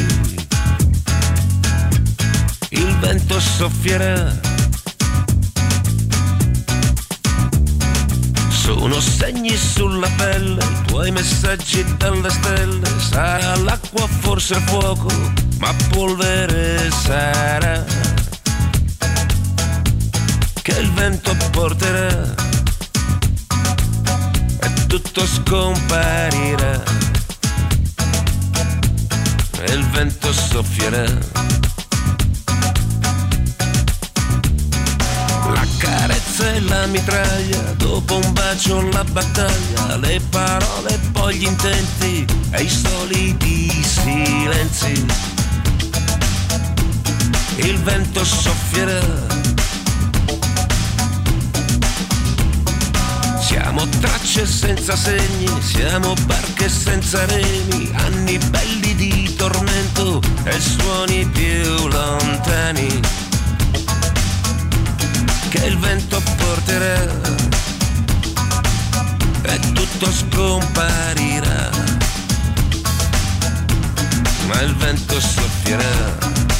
[2.69, 4.39] Il vento soffierà.
[8.49, 15.09] Sono segni sulla pelle, i tuoi messaggi dalle stelle, sarà l'acqua, forse il fuoco,
[15.59, 18.16] ma polvere sarà
[20.67, 22.35] che il vento porterà
[24.59, 26.83] e tutto scomparirà
[29.61, 31.05] e il vento soffierà.
[35.53, 42.25] La carezza e la mitraglia, dopo un bacio la battaglia, le parole, poi gli intenti
[42.51, 45.05] e i soliti silenzi.
[47.55, 49.37] Il vento soffierà
[53.67, 61.89] Siamo tracce senza segni, siamo barche senza remi, anni belli di tormento e suoni più
[61.89, 63.01] lontani
[65.49, 67.11] che il vento porterà
[69.41, 71.69] e tutto scomparirà,
[74.47, 76.56] ma il vento soffierà.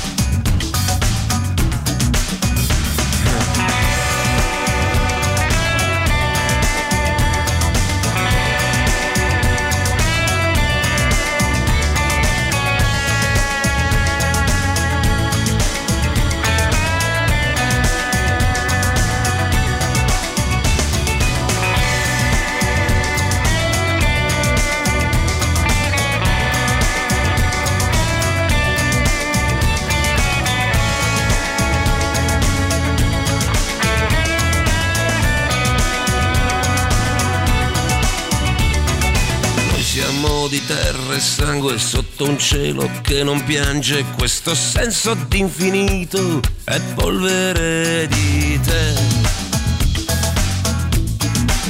[40.47, 48.07] Di terra e sangue sotto un cielo che non piange, questo senso d'infinito è polvere
[48.07, 48.93] di te.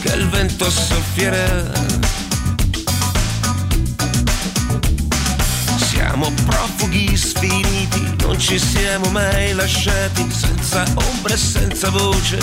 [0.02, 1.72] Che il vento soffierà.
[5.90, 12.38] Siamo profughi sfiniti, non ci siamo mai lasciati, senza ombra e senza voce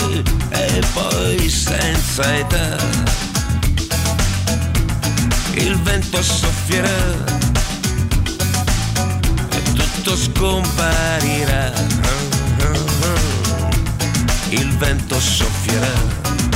[0.49, 3.34] e poi senza età
[5.57, 7.23] il vento soffierà
[9.49, 11.71] e tutto scomparirà.
[14.49, 16.54] Il vento soffierà.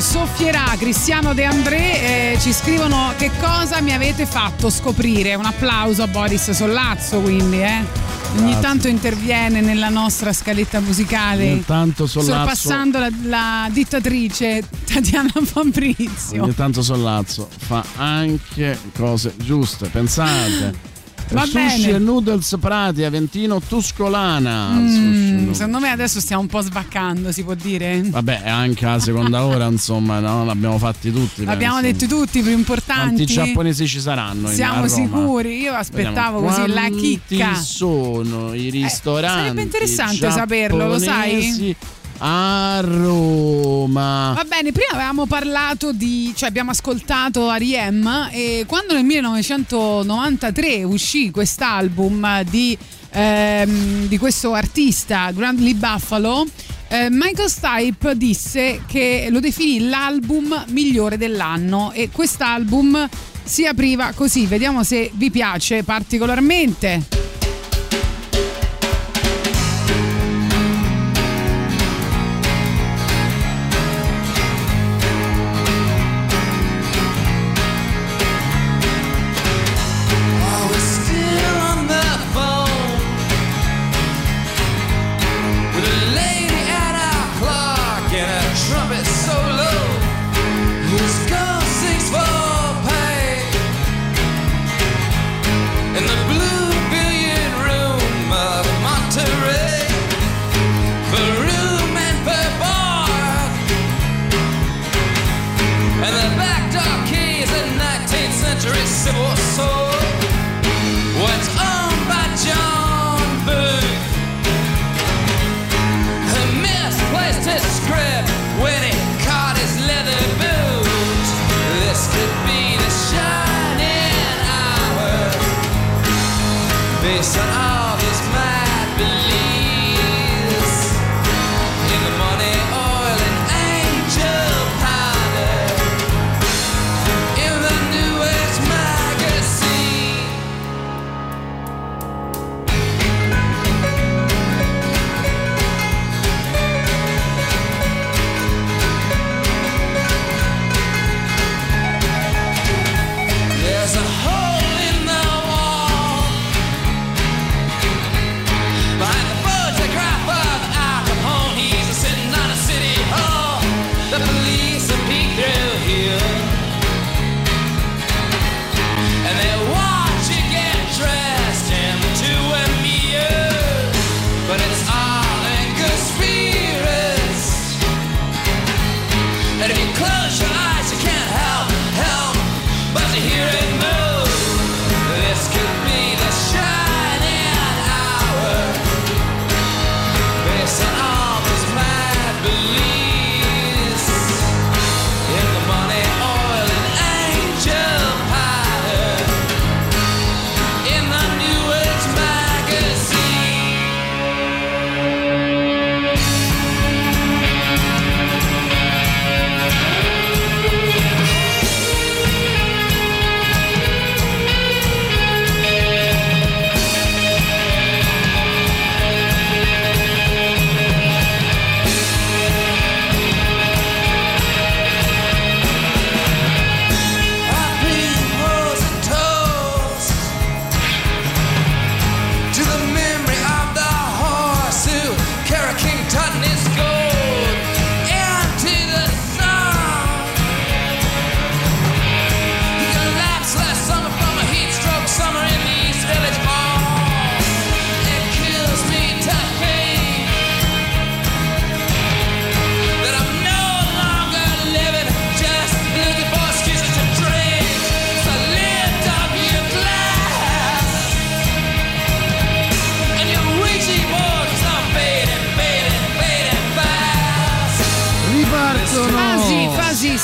[0.00, 5.34] Soffierà, Cristiano De André, eh, ci scrivono che cosa mi avete fatto scoprire.
[5.34, 8.14] Un applauso a Boris Sollazzo, quindi, eh.
[8.36, 8.60] Ogni Grazie.
[8.60, 11.50] tanto interviene nella nostra scaletta musicale.
[11.52, 16.42] Ogni tanto Sollazzo- Sorpassando la, la dittatrice Tatiana Fabrizio.
[16.42, 19.88] Ogni tanto Sollazzo fa anche cose giuste.
[19.88, 20.74] Pensate,
[21.28, 21.88] Va Sushi bene.
[21.88, 24.68] e noodles Prati, Aventino Tuscolana.
[24.74, 28.00] Mm, secondo me adesso stiamo un po' svaccando, si può dire.
[28.04, 31.44] Vabbè, anche la seconda ora, insomma, no, l'abbiamo fatti tutti.
[31.44, 31.90] L'abbiamo penso.
[31.92, 33.14] detti tutti, i più importanti.
[33.16, 34.48] Quanti giapponesi ci saranno?
[34.48, 35.60] Siamo sicuri?
[35.60, 37.52] Io aspettavo Vediamo, così la quanti chicca.
[37.52, 39.38] Eh, sono i ristoranti?
[39.40, 41.76] sarebbe interessante saperlo, lo sai?
[42.18, 44.32] A Roma.
[44.34, 48.28] Va bene, prima avevamo parlato di, cioè abbiamo ascoltato R.E.M.
[48.32, 52.76] e quando nel 1993 uscì quest'album di,
[53.10, 56.46] ehm, di questo artista, Grant Lee Buffalo,
[56.88, 63.08] eh, Michael Stipe disse che lo definì l'album migliore dell'anno e quest'album
[63.42, 67.35] si apriva così, vediamo se vi piace particolarmente.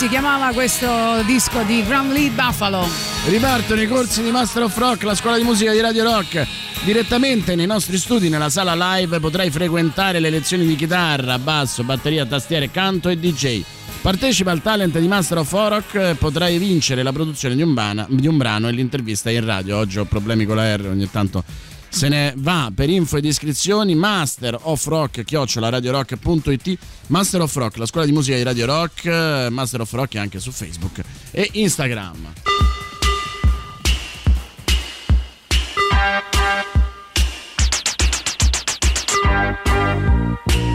[0.03, 2.85] Si chiamava questo disco di Grant Lee Buffalo.
[3.27, 6.45] Ripartono i corsi di Master of Rock, la scuola di musica di Radio Rock.
[6.83, 12.27] Direttamente nei nostri studi, nella sala live, potrai frequentare le lezioni di chitarra, basso, batteria,
[12.27, 13.63] tastiere, canto e DJ.
[14.01, 18.07] Partecipa al talent di Master of Rock e potrai vincere la produzione di un, bana-
[18.09, 19.77] di un brano e l'intervista in radio.
[19.77, 21.45] Oggi ho problemi con la R, ogni tanto
[21.93, 26.79] se ne va per info ed iscrizioni master of rock chiocciola radiorock.it
[27.09, 29.05] master of rock la scuola di musica di radio rock
[29.51, 32.33] master of rock anche su facebook e instagram.
[39.23, 40.72] Sometimes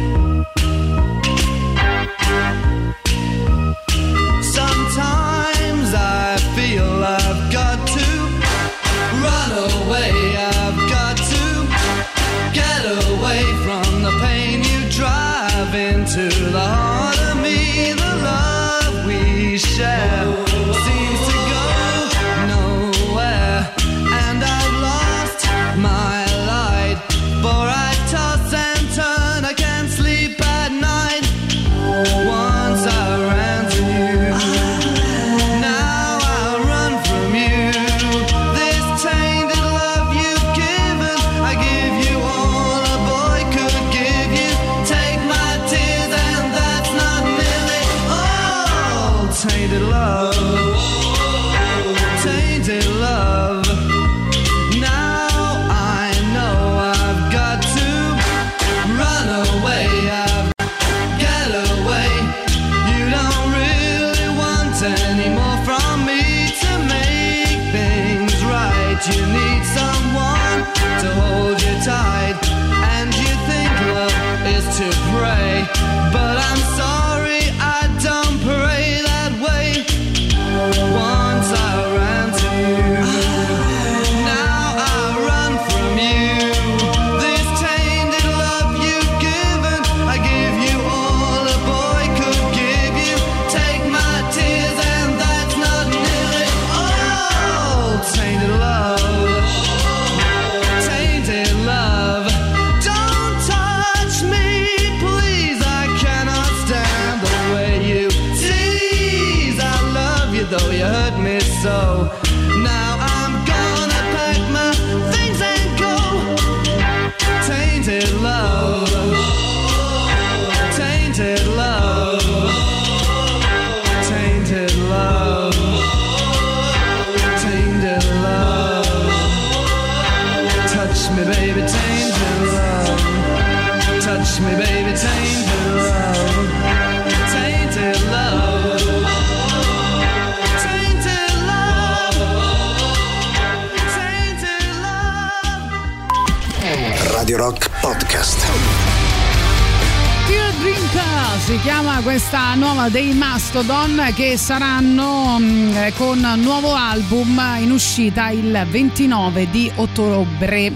[151.47, 158.67] si chiama questa nuova dei Mastodon che saranno mm, con nuovo album in uscita il
[158.69, 160.73] 29 di ottobre.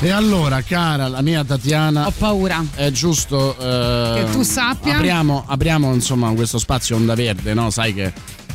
[0.00, 2.64] E allora, cara la mia Tatiana, Ho paura.
[2.74, 4.96] è giusto eh, Che tu sappia.
[4.96, 7.70] Apriamo, apriamo, insomma questo spazio onda verde, no?
[7.70, 8.12] Sai che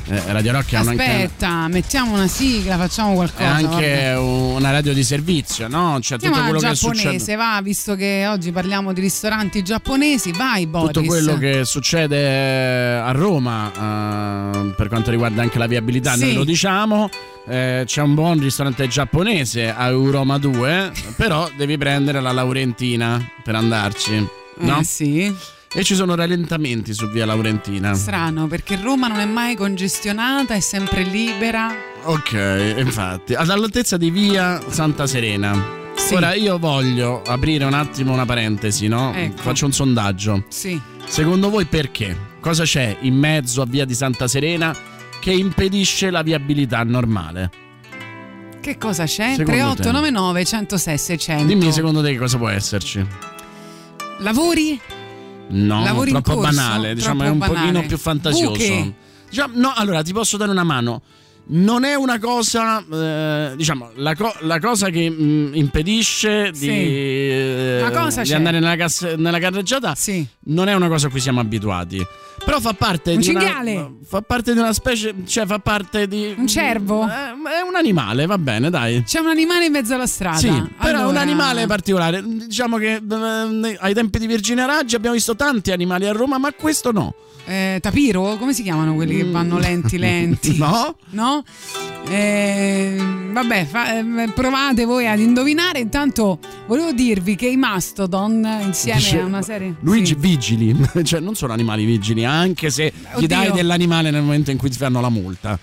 [0.07, 3.47] eh, Radio Rock è anche, Aspetta, mettiamo una sigla, facciamo è qualcosa.
[3.49, 4.17] anche vabbè.
[4.17, 5.99] una radio di servizio, no?
[6.01, 7.35] Cioè tutto quello che succede.
[7.35, 10.91] va, visto che oggi parliamo di ristoranti giapponesi, vai Boris.
[10.91, 16.25] Tutto quello che succede a Roma eh, per quanto riguarda anche la viabilità, Sì.
[16.25, 17.09] noi lo diciamo.
[17.47, 23.55] eh, c'è un buon ristorante giapponese a Euroma 2, però devi prendere la Laurentina per
[23.55, 24.27] andarci,
[24.59, 24.79] no?
[24.79, 25.35] Eh, sì.
[25.75, 27.95] E ci sono rallentamenti su via Laurentina.
[27.95, 31.71] Strano, perché Roma non è mai congestionata, è sempre libera.
[32.03, 35.81] Ok, infatti, all'altezza di via Santa Serena.
[35.95, 36.13] Sì.
[36.13, 39.13] Ora io voglio aprire un attimo una parentesi, no?
[39.15, 39.41] Ecco.
[39.41, 40.43] Faccio un sondaggio.
[40.49, 40.79] Sì.
[41.05, 42.15] Secondo voi perché?
[42.39, 44.75] Cosa c'è in mezzo a via di Santa Serena
[45.19, 47.49] che impedisce la viabilità normale?
[48.61, 49.33] Che cosa c'è?
[49.35, 51.45] Secondo 3899 106 600.
[51.45, 53.03] Dimmi secondo te che cosa può esserci?
[54.19, 54.79] Lavori?
[55.49, 56.49] No, Lavori troppo corso?
[56.55, 57.59] banale, diciamo Troppo è un banale.
[57.59, 58.51] pochino più fantasioso.
[58.51, 58.93] Buche?
[59.29, 61.01] Diciamo, no, allora ti posso dare una mano.
[61.45, 66.69] Non è una cosa, eh, diciamo, la, co- la cosa che mh, impedisce di, Sì.
[66.69, 69.93] eh, La cosa di andare nella, cass- nella carreggiata
[70.45, 72.01] non è una cosa a cui siamo abituati.
[72.45, 73.91] Però fa parte Un di una, cinghiale?
[74.05, 77.03] fa parte di una specie, cioè fa parte di Un cervo?
[77.05, 79.03] Eh, è un animale, va bene, dai.
[79.03, 80.37] C'è un animale in mezzo alla strada.
[80.37, 82.23] Sì, però è un Allora- animale particolare.
[82.25, 86.51] Diciamo che eh, ai tempi di Virginia Raggi abbiamo visto tanti animali a Roma, ma
[86.53, 87.13] questo no.
[87.45, 88.37] Eh, tapiro?
[88.37, 90.51] Come si chiamano quelli che vanno lenti lenti?
[90.57, 90.61] Mm.
[91.11, 91.32] No?
[91.33, 92.11] No?
[92.11, 92.95] Eh,
[93.31, 95.79] vabbè, fa- eh, provate voi ad indovinare.
[95.79, 99.75] Intanto volevo dirvi che i Mastodon insieme Dice- a una serie...
[99.81, 100.19] Luigi Sì.
[100.19, 103.27] vigili, cioè non sono animali vigili, anche se gli Oddio.
[103.27, 105.57] dai dell'animale nel momento in cui ti fanno la multa.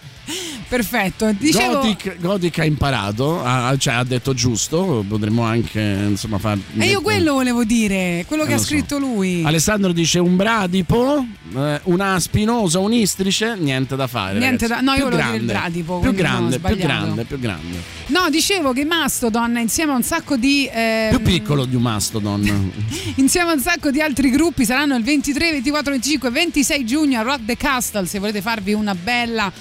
[0.68, 1.32] Perfetto.
[1.36, 1.74] Dicevo...
[1.80, 6.58] Gothic, Gothic ha imparato, ha, cioè ha detto giusto, potremmo anche insomma far...
[6.78, 8.68] E io quello volevo dire, quello che Eh, ha lo so.
[8.68, 9.42] scritto lui.
[9.44, 11.24] Alessandro dice un bradipo,
[11.56, 14.38] eh, una spinosa, un istrice, niente da fare.
[14.38, 17.38] Niente da- no, io Più volevo dire il grande, bradipo, Più grande, più grande, più
[17.38, 17.98] grande.
[18.06, 20.68] No, dicevo che Mastodon insieme a un sacco di...
[20.72, 22.72] ehm, Più piccolo di un mastodon.
[23.16, 27.18] Insieme a un sacco di altri gruppi saranno il 23, 24, 25 e 26 giugno
[27.20, 29.52] a Rock the Castle se volete farvi una bella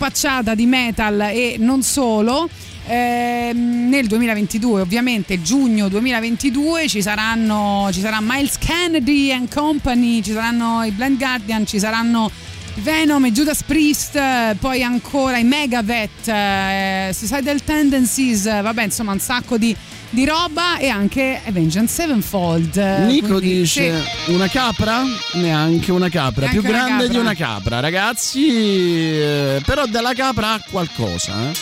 [0.00, 2.48] scorpacciata di metal e non solo.
[2.86, 10.32] Ehm, nel 2022 ovviamente giugno 2022 ci saranno ci sarà Miles Kennedy and Company ci
[10.32, 12.30] saranno i Blind Guardian ci saranno
[12.76, 19.12] Venom e Judas Priest eh, poi ancora i Megadeth eh, Suicidal Tendencies eh, vabbè insomma
[19.12, 19.76] un sacco di,
[20.10, 22.76] di roba e anche Avenged Sevenfold
[23.06, 24.32] Nico quindi, dice sì.
[24.32, 25.02] una capra?
[25.34, 27.08] Neanche una capra, Neanche più una grande capra.
[27.08, 28.48] di una capra, ragazzi.
[28.48, 31.32] eh, però dalla capra ha qualcosa.
[31.50, 31.52] eh.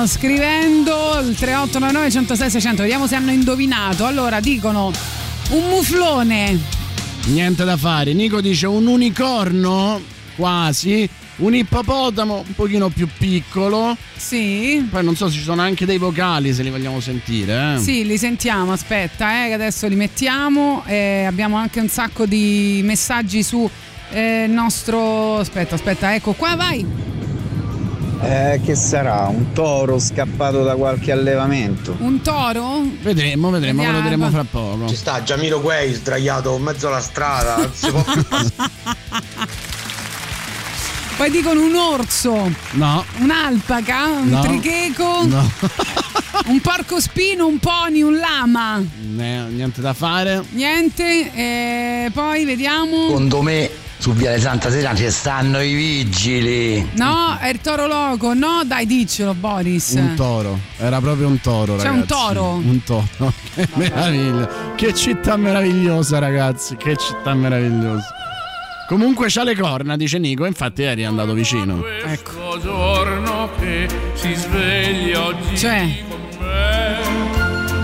[0.00, 2.82] Stanno scrivendo il 3899 106 600.
[2.82, 4.04] Vediamo se hanno indovinato.
[4.06, 4.92] Allora dicono
[5.50, 6.58] un muflone.
[7.26, 8.12] Niente da fare.
[8.12, 10.00] Nico dice un unicorno,
[10.36, 11.08] quasi.
[11.36, 13.96] Un ippopotamo un pochino più piccolo.
[14.16, 14.86] Sì.
[14.90, 17.74] Poi non so se ci sono anche dei vocali se li vogliamo sentire.
[17.74, 17.78] Eh.
[17.78, 20.82] Sì, li sentiamo, aspetta, eh, che adesso li mettiamo.
[20.86, 23.68] Eh, abbiamo anche un sacco di messaggi su
[24.10, 25.38] eh, nostro.
[25.38, 27.09] Aspetta, aspetta, ecco qua, vai.
[28.22, 29.28] Eh, che sarà?
[29.28, 31.96] Un toro scappato da qualche allevamento?
[32.00, 32.82] Un toro?
[33.00, 34.88] Vedremo, vedremo, lo vedremo fra poco.
[34.88, 38.22] Ci sta Giamiro Guei sdraiato in mezzo alla strada, non si può più.
[41.16, 43.04] Poi dicono un orso, No.
[43.18, 44.40] un'alpaca, un No.
[44.42, 45.50] tricheco, No.
[46.46, 48.82] un porco spino, un pony, un lama.
[49.00, 50.42] Niente da fare.
[50.52, 53.08] Niente, e poi vediamo.
[53.08, 53.70] Secondo me
[54.00, 56.88] su Viale Santa Serena ci stanno i vigili.
[56.94, 58.32] No, è il toro loco.
[58.32, 59.90] No, dai, diccelo, Boris.
[59.92, 60.58] Un toro.
[60.78, 62.54] Era proprio un toro, C'è un toro?
[62.54, 63.32] Un toro.
[63.54, 64.48] Che meraviglia.
[64.74, 66.76] Che città meravigliosa, ragazzi.
[66.76, 68.06] Che città meravigliosa.
[68.88, 71.84] Comunque c'ha le corna, dice Nico, infatti eri andato vicino.
[72.04, 72.58] Ecco.
[72.58, 76.04] giorno che si sveglia oggi Cioè.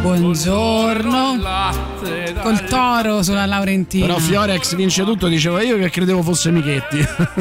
[0.06, 1.38] Buongiorno.
[1.42, 1.74] Da
[2.40, 4.06] Col toro sulla Laurentina.
[4.06, 6.98] Però Fiorex vince tutto, dicevo io che credevo fosse Michetti.
[6.98, 7.34] per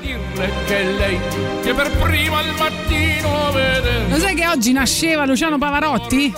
[0.00, 1.18] dirle che lei
[1.62, 6.32] che per prima al mattino vede Lo sai che oggi nasceva Luciano Pavarotti?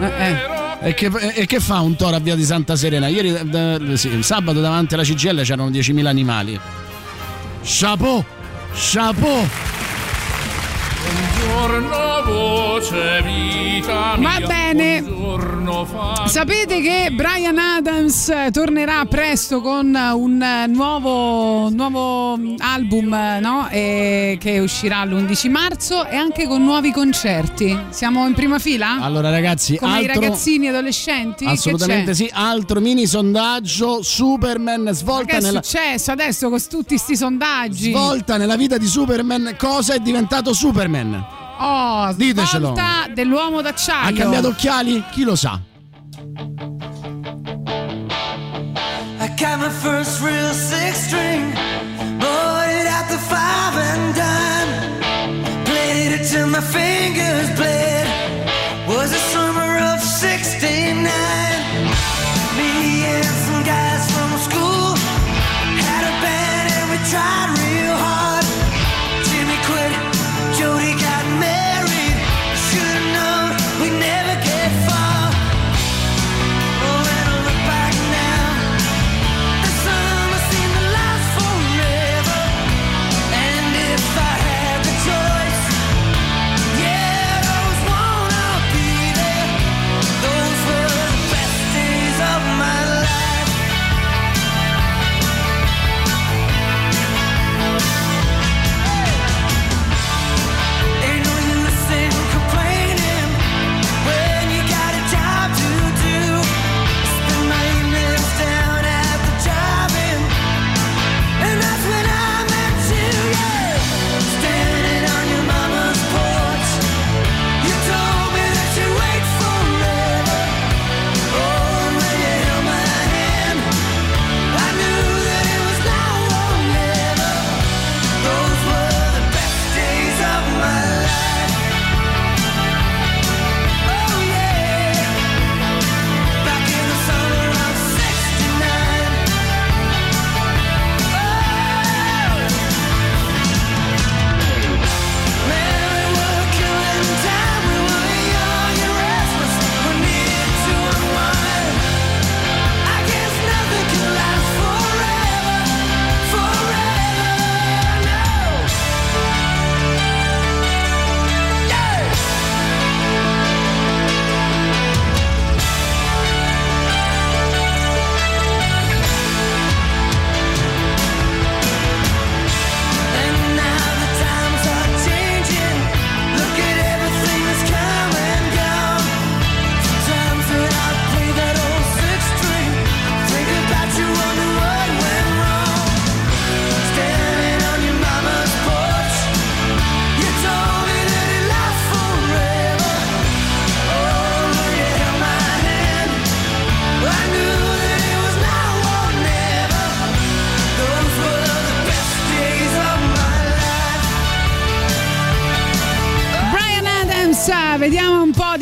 [0.00, 0.36] Eh,
[0.82, 3.08] E che, e che fa un toro a via di Santa Serena?
[3.08, 6.60] Ieri, eh, sì, sabato davanti alla CGL c'erano 10.000 animali.
[7.64, 8.24] Chapeau!
[8.72, 9.48] Chapeau!
[11.56, 15.00] Buongiorno voce vita Va mia, bene.
[15.00, 23.68] buongiorno fa Sapete che Brian Adams tornerà presto con un nuovo, nuovo album no?
[23.70, 27.76] E che uscirà l'11 marzo e anche con nuovi concerti.
[27.88, 28.98] Siamo in prima fila?
[29.00, 31.46] Allora ragazzi, Come i altro, ragazzini adolescenti?
[31.46, 35.62] Assolutamente sì, altro mini sondaggio, Superman Ma svolta che è nella...
[35.62, 37.90] successo adesso con tutti sti sondaggi?
[37.92, 41.44] Svolta nella vita di Superman, cosa è diventato Superman?
[41.58, 42.74] Oh, Ditecelo.
[43.14, 44.14] dell'uomo d'acciaio.
[44.14, 45.02] Ha cambiato occhiali?
[45.10, 45.60] Chi lo sa?
[49.18, 51.52] I got my first real six string,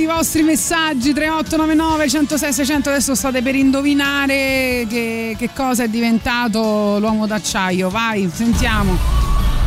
[0.06, 7.27] vostri messaggi 3899 106 600 adesso state per indovinare che, che cosa è diventato l'uomo
[7.27, 8.97] d'acciaio vai sentiamo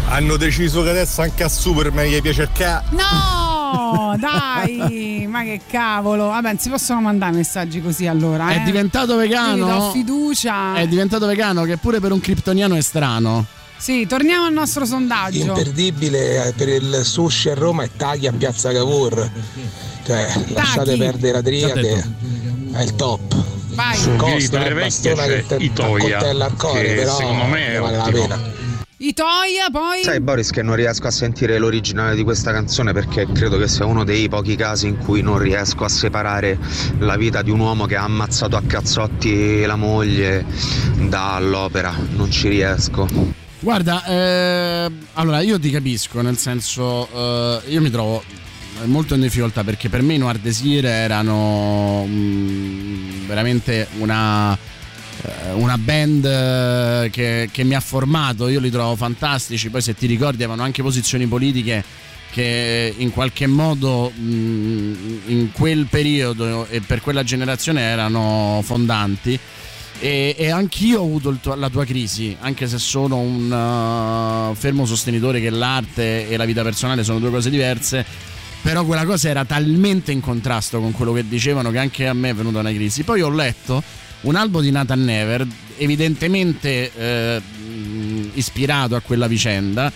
[0.10, 2.84] Hanno deciso che adesso anche a Superman gli piace il ca.
[2.92, 8.64] no dai ma che cavolo vabbè non si possono mandare messaggi così allora È eh.
[8.64, 9.66] diventato Io vegano?
[9.66, 13.46] do fiducia È diventato vegano che pure per un kryptoniano è strano.
[13.78, 18.72] Sì torniamo al nostro sondaggio Imperdibile per il sushi a Roma è Taglia a Piazza
[18.72, 19.32] Cavour.
[20.06, 22.16] Cioè, lasciate perdere la triade,
[22.72, 23.36] è il top.
[23.74, 23.98] Vai.
[23.98, 27.68] Su Costa Torre e Vecchia Bastona che te Itoia, accoltella al cuore, però secondo me
[27.68, 28.56] è vale la pena.
[29.00, 33.60] Itoia poi Sai Boris che non riesco a sentire l'originale di questa canzone perché credo
[33.60, 36.58] che sia uno dei pochi casi in cui non riesco a separare
[36.98, 40.44] la vita di un uomo che ha ammazzato a cazzotti la moglie
[40.98, 43.46] dall'opera, non ci riesco.
[43.60, 48.24] Guarda, eh, allora io ti capisco, nel senso, eh, io mi trovo
[48.86, 55.76] molto in difficoltà perché per me i Noir Desir erano mm, veramente una, eh, una
[55.80, 60.44] band eh, che, che mi ha formato, io li trovo fantastici, poi se ti ricordi
[60.44, 61.84] avevano anche posizioni politiche
[62.30, 64.94] che in qualche modo mm,
[65.28, 69.40] in quel periodo e per quella generazione erano fondanti.
[70.00, 73.52] E, e anch'io ho avuto tuo- la tua crisi, anche se sono un
[74.52, 78.06] uh, fermo sostenitore che l'arte e la vita personale sono due cose diverse.
[78.62, 82.30] Però quella cosa era talmente in contrasto con quello che dicevano che anche a me
[82.30, 83.04] è venuta una crisi.
[83.04, 83.82] Poi ho letto
[84.22, 85.48] un albo di Nathan Never,
[85.78, 87.42] evidentemente eh,
[88.34, 89.92] ispirato a quella vicenda,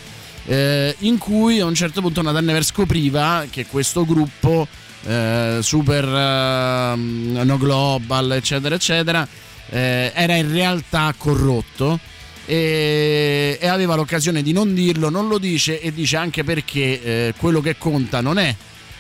[0.46, 4.68] eh, in cui a un certo punto Nathan Never scopriva che questo gruppo
[5.06, 6.06] eh, super
[6.96, 9.28] no global, eccetera, eccetera,
[9.72, 12.00] eh, era in realtà corrotto
[12.46, 17.34] e, e aveva l'occasione di non dirlo, non lo dice e dice anche perché eh,
[17.38, 18.56] quello che conta non è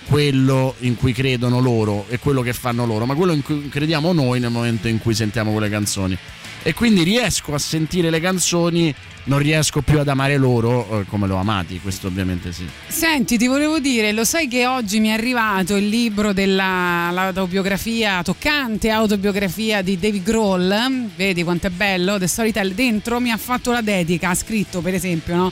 [0.07, 4.11] quello in cui credono loro e quello che fanno loro, ma quello in cui crediamo
[4.13, 6.17] noi nel momento in cui sentiamo quelle canzoni.
[6.63, 11.25] E quindi riesco a sentire le canzoni, non riesco più ad amare loro eh, come
[11.25, 12.67] l'ho amati, questo ovviamente sì.
[12.87, 18.91] Senti, ti volevo dire, lo sai che oggi mi è arrivato il libro dell'autobiografia, toccante
[18.91, 23.81] autobiografia di David Grohl, vedi quanto è bello, The Storytell, dentro mi ha fatto la
[23.81, 25.51] dedica, ha scritto per esempio, no?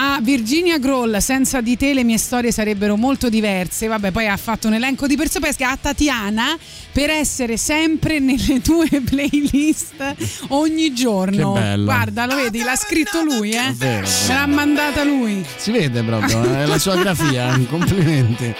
[0.00, 3.88] A Virginia Grohl, senza di te le mie storie sarebbero molto diverse.
[3.88, 5.50] Vabbè, poi ha fatto un elenco di persone.
[5.50, 6.56] Poi a Tatiana
[6.92, 10.14] per essere sempre nelle tue playlist
[10.50, 11.54] ogni giorno.
[11.54, 11.84] Che bello.
[11.84, 13.66] Guarda, lo vedi, l'ha scritto lui, eh?
[13.70, 14.38] È vero, è Me vero.
[14.38, 15.44] l'ha mandata lui.
[15.56, 18.54] Si vede proprio, è la sua grafia, complimenti.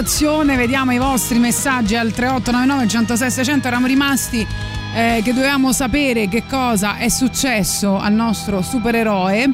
[0.00, 0.56] Alta rotazione.
[0.56, 3.66] Vediamo i vostri messaggi al 3899 106 600.
[3.66, 4.46] Eravamo rimasti
[4.94, 9.50] eh, che dovevamo sapere che cosa è successo al nostro supereroe.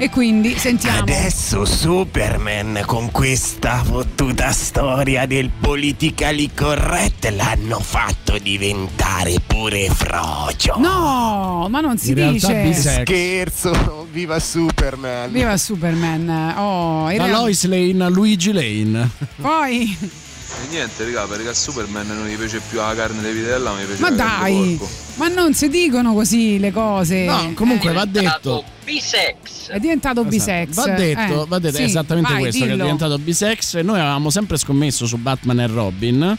[0.00, 1.00] E quindi sentiamo.
[1.00, 10.78] Adesso Superman con questa fottuta storia del politically correct l'hanno fatto diventare pure frocio.
[10.78, 12.72] No, ma non si dice.
[12.74, 15.30] Scherzo, viva Superman.
[15.30, 16.28] Viva Superman.
[16.56, 19.08] Oh, Da Lois Lane a Luigi Lane.
[19.40, 23.70] Poi, E niente, raga, perché a Superman non gli piace più la carne di vitella,
[23.72, 24.92] ma gli piace ma la carne di dai, porco.
[25.16, 27.24] ma non si dicono così le cose.
[27.26, 28.64] No, comunque Eh, va detto.
[28.84, 29.68] Bisex.
[29.68, 30.72] È diventato bisex.
[30.74, 32.82] Va detto, Eh, va detto sì, esattamente vai, questo, che è dillo.
[32.84, 36.38] diventato bisex e noi avevamo sempre scommesso su Batman e Robin,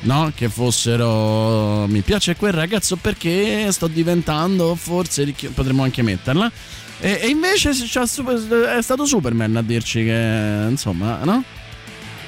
[0.00, 0.32] no?
[0.34, 6.50] Che fossero mi piace quel ragazzo perché sto diventando forse potremmo anche metterla.
[7.00, 11.42] E, e invece super- è stato Superman a dirci che insomma, no?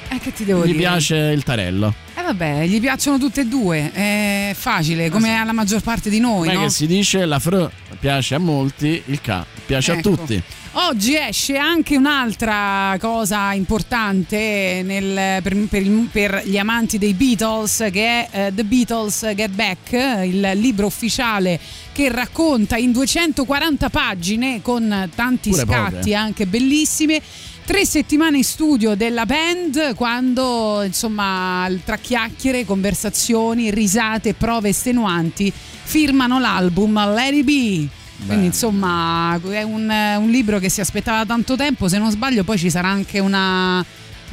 [0.09, 0.77] Eh, che ti devo Gli dire?
[0.79, 1.93] piace il tarello.
[2.15, 3.91] Eh vabbè, gli piacciono tutte e due.
[3.91, 6.61] È facile, come alla maggior parte di noi, è no?
[6.61, 7.69] che si dice la fr
[7.99, 10.09] piace a molti, il K piace Ecco.
[10.11, 10.41] a tutti.
[10.75, 18.27] Oggi esce anche un'altra cosa importante nel- per, per per gli amanti dei Beatles, che
[18.27, 19.91] è eh, The Beatles Get Back,
[20.25, 21.59] il libro ufficiale
[21.93, 26.15] che racconta in 240 pagine con tanti Pure scatti poche.
[26.15, 27.21] anche bellissime.
[27.65, 35.53] Tre settimane in studio della band quando insomma tra chiacchiere, conversazioni, risate prove estenuanti
[35.83, 37.87] firmano l'album Let It Be.
[38.25, 42.43] Quindi insomma è un, un libro che si aspettava da tanto tempo, se non sbaglio
[42.43, 43.83] poi ci sarà anche una,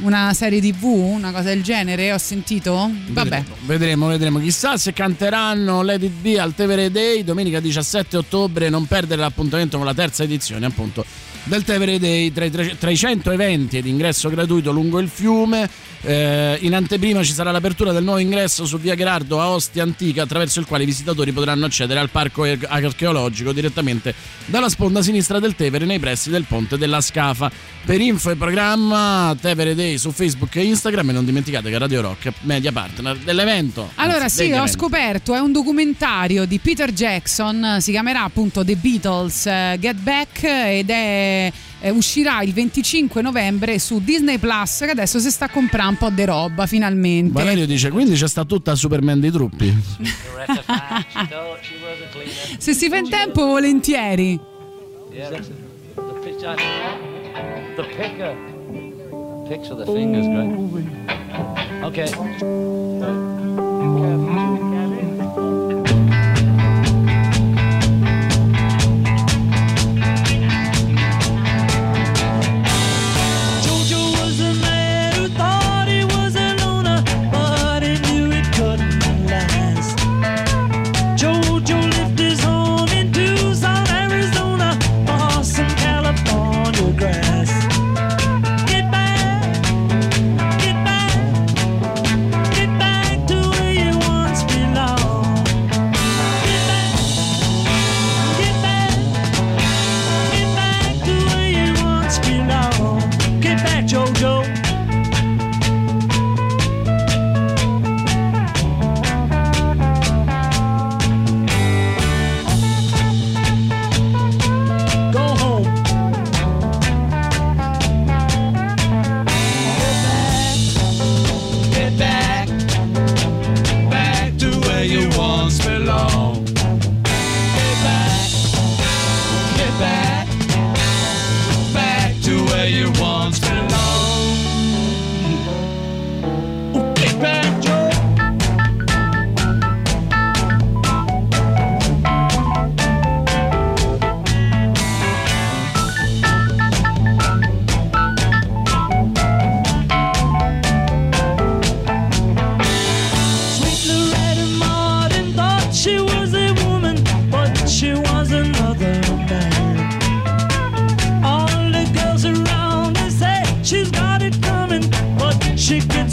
[0.01, 2.91] una serie tv, una cosa del genere, ho sentito?
[3.07, 3.29] Vabbè.
[3.29, 4.39] Vedremo, vedremo, vedremo.
[4.39, 8.69] Chissà se canteranno Let It Be al Tevere Day domenica 17 ottobre.
[8.69, 11.05] Non perdere l'appuntamento con la terza edizione, appunto,
[11.43, 12.31] del Tevere Day.
[12.31, 15.69] Tra i, tre- tra i 100 eventi ed ingresso gratuito lungo il fiume.
[16.03, 20.23] Eh, in anteprima ci sarà l'apertura del nuovo ingresso su via Gerardo a Ostia Antica,
[20.23, 24.13] attraverso il quale i visitatori potranno accedere al parco ar- archeologico direttamente
[24.45, 27.51] dalla sponda sinistra del Tevere nei pressi del ponte della Scafa.
[27.83, 32.01] Per info e programma Tevere Day su Facebook e Instagram e non dimenticate che Radio
[32.01, 33.91] Rock è media partner dell'evento.
[33.95, 34.71] Allora Anzi, sì, ho eventi.
[34.71, 40.43] scoperto, è un documentario di Peter Jackson, si chiamerà appunto The Beatles eh, Get Back
[40.43, 41.30] ed è,
[41.79, 46.09] eh, uscirà il 25 novembre su Disney Plus che adesso si sta comprando un po'
[46.09, 47.31] di roba finalmente.
[47.31, 49.75] Valerio dice quindi c'è sta tutta Superman dei truppi.
[52.57, 54.39] Se si fa in tempo volentieri.
[55.11, 55.59] The.
[57.75, 58.35] The picker.
[59.47, 60.51] Picture the fingers, great.
[61.83, 62.07] Okay.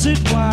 [0.09, 0.48] it why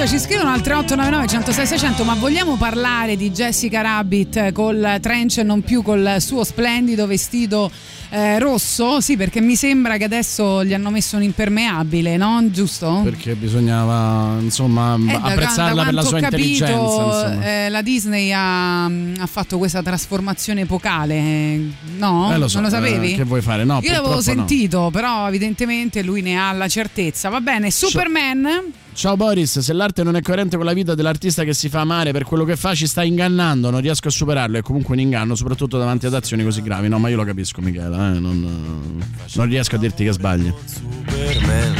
[0.00, 5.36] Scusa, ci scrivono al 3899 106 600, ma vogliamo parlare di Jessica Rabbit col trench
[5.38, 7.70] e non più col suo splendido vestito
[8.08, 9.02] eh, rosso?
[9.02, 12.42] Sì, perché mi sembra che adesso gli hanno messo un impermeabile, no?
[12.50, 13.02] Giusto?
[13.04, 17.42] Perché bisognava insomma Eh, apprezzarla per la sua capito, intelligenza.
[17.44, 22.32] eh, la Disney ha, ha fatto questa trasformazione epocale, eh, no?
[22.32, 23.12] Eh, lo so, non lo sapevi?
[23.12, 23.64] eh, che vuoi fare?
[23.64, 24.46] No, Io l'avevo purtroppo no.
[24.46, 27.28] sentito, però evidentemente lui ne ha la certezza.
[27.28, 28.48] Va bene, Superman.
[28.92, 32.12] Ciao Boris, se l'arte non è coerente con la vita dell'artista che si fa amare
[32.12, 35.34] per quello che fa, ci sta ingannando, non riesco a superarlo, è comunque un inganno,
[35.34, 36.88] soprattutto davanti ad azioni così gravi.
[36.88, 39.00] No, ma io lo capisco, Michela, eh, non,
[39.32, 40.52] non riesco a dirti che sbagli.
[40.66, 41.74] Superman.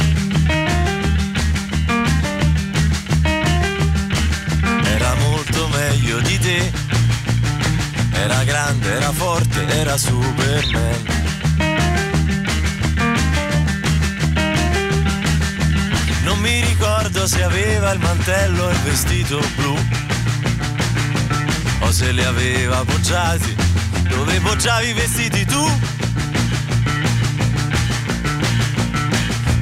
[4.83, 6.71] Era molto meglio di te.
[8.13, 11.30] Era grande, era forte, era Superman.
[16.41, 19.77] Mi ricordo se aveva il mantello e il vestito blu.
[21.79, 23.55] O se li aveva poggiati
[24.09, 25.91] dove poggiavi i vestiti tu.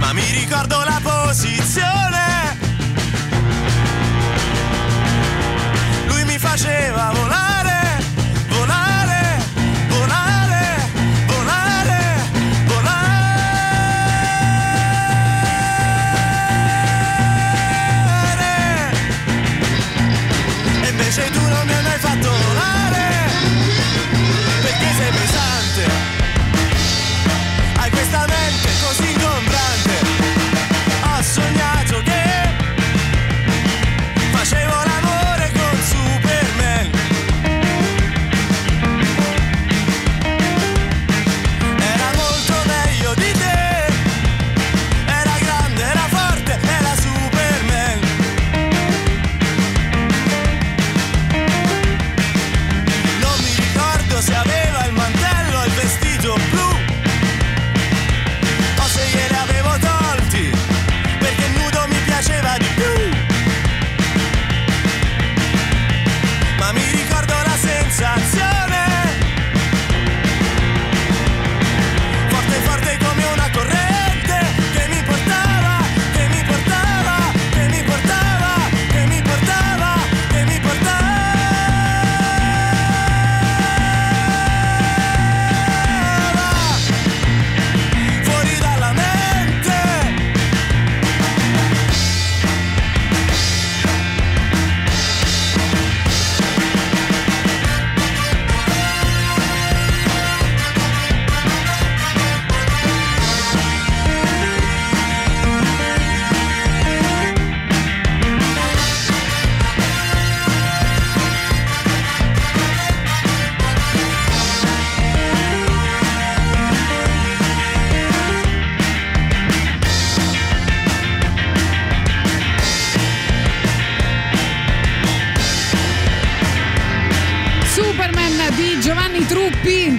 [0.10, 2.58] ma mi ricordo la posizione.
[6.08, 7.49] Lui mi faceva volare,
[21.18, 22.59] E tu non mi hai mai fatto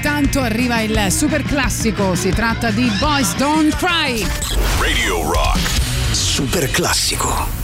[0.03, 2.15] Intanto arriva il super classico.
[2.15, 4.27] Si tratta di Boys Don't Cry.
[4.79, 5.59] Radio Rock.
[6.11, 7.60] Super classico.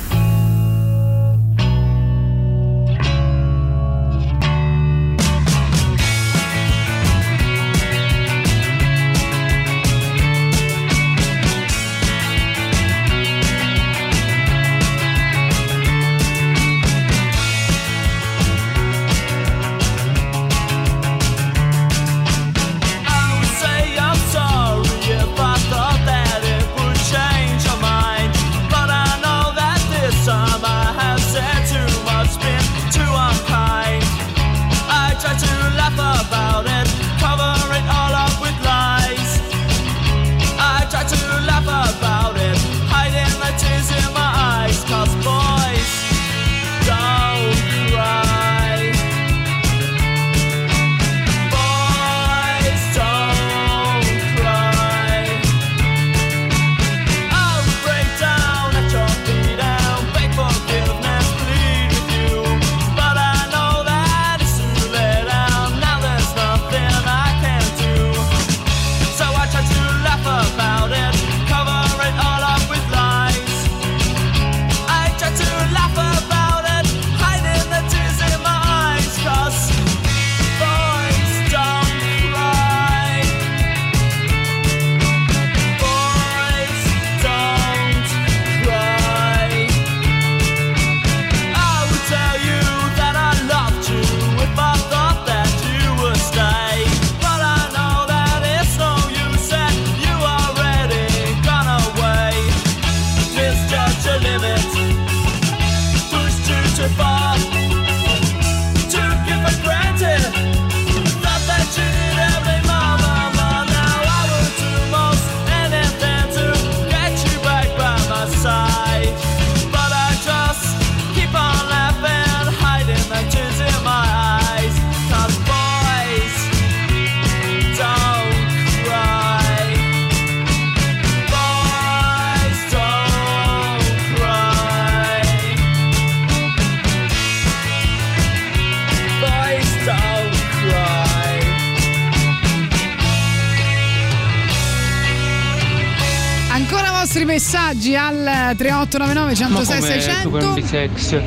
[150.66, 150.98] 600.
[150.98, 151.20] sex.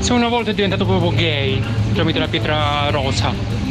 [0.00, 1.62] Se una volta è diventato proprio gay
[1.92, 3.66] tramite la pietra rosa.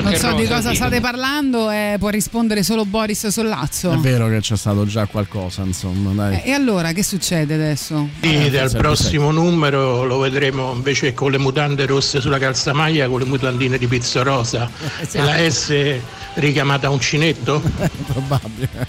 [0.00, 3.90] Non so di cosa state parlando, eh, può rispondere solo Boris Sollazzo.
[3.90, 6.40] È vero che c'è stato già qualcosa, insomma, dai.
[6.44, 8.08] Eh, E allora che succede adesso?
[8.20, 13.18] Sì, dal sempre prossimo numero lo vedremo invece con le mutande rosse sulla calzamaglia con
[13.18, 14.70] le mutandine di pizzo rosa
[15.10, 15.96] e la S
[16.34, 17.60] richiamata a uncinetto?
[18.06, 18.86] Probabile.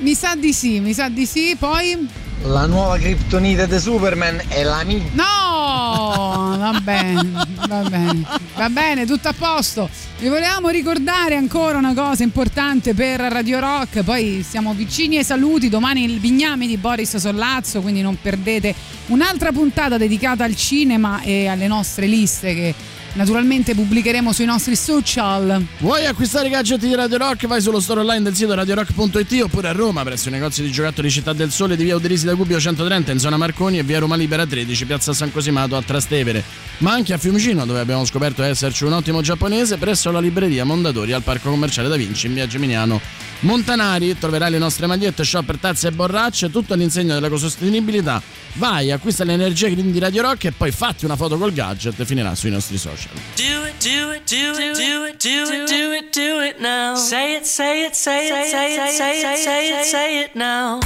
[0.00, 2.24] Mi sa di sì, mi sa di sì, poi...
[2.42, 5.02] La nuova criptonite di Superman è la mia.
[5.12, 9.88] No, va bene, va bene, va bene, tutto a posto.
[10.18, 15.68] Vi volevamo ricordare ancora una cosa importante per Radio Rock, poi siamo vicini ai saluti,
[15.68, 18.74] domani il bignami di Boris Sollazzo, quindi non perdete
[19.06, 22.74] un'altra puntata dedicata al cinema e alle nostre liste che
[23.16, 25.64] naturalmente pubblicheremo sui nostri social.
[25.78, 27.46] Vuoi acquistare i gadget di Radio Rock?
[27.46, 31.10] Vai sullo store online del sito radiorock.it oppure a Roma presso i negozi di giocattoli
[31.10, 34.16] Città del Sole di via Uderisi da Gubbio 130 in zona Marconi e via Roma
[34.16, 36.44] Libera 13, piazza San Cosimato a Trastevere.
[36.78, 41.12] Ma anche a Fiumicino dove abbiamo scoperto esserci un ottimo giapponese presso la libreria Mondadori
[41.12, 43.00] al Parco Commerciale Da Vinci in via Geminiano.
[43.40, 48.22] Montanari, troverai le nostre magliette, shopper, tazze e borracce, tutto all'insegno dell'ecosostenibilità.
[48.54, 52.04] Vai, acquista l'energia green di Radio Rock e poi fatti una foto col gadget e
[52.06, 53.12] finirà sui nostri social.
[53.36, 56.96] Do it, do it, do it, do it, do it, do it, do it now.
[56.96, 60.78] Say it, say it, say it, say it, say it, say it, say it now.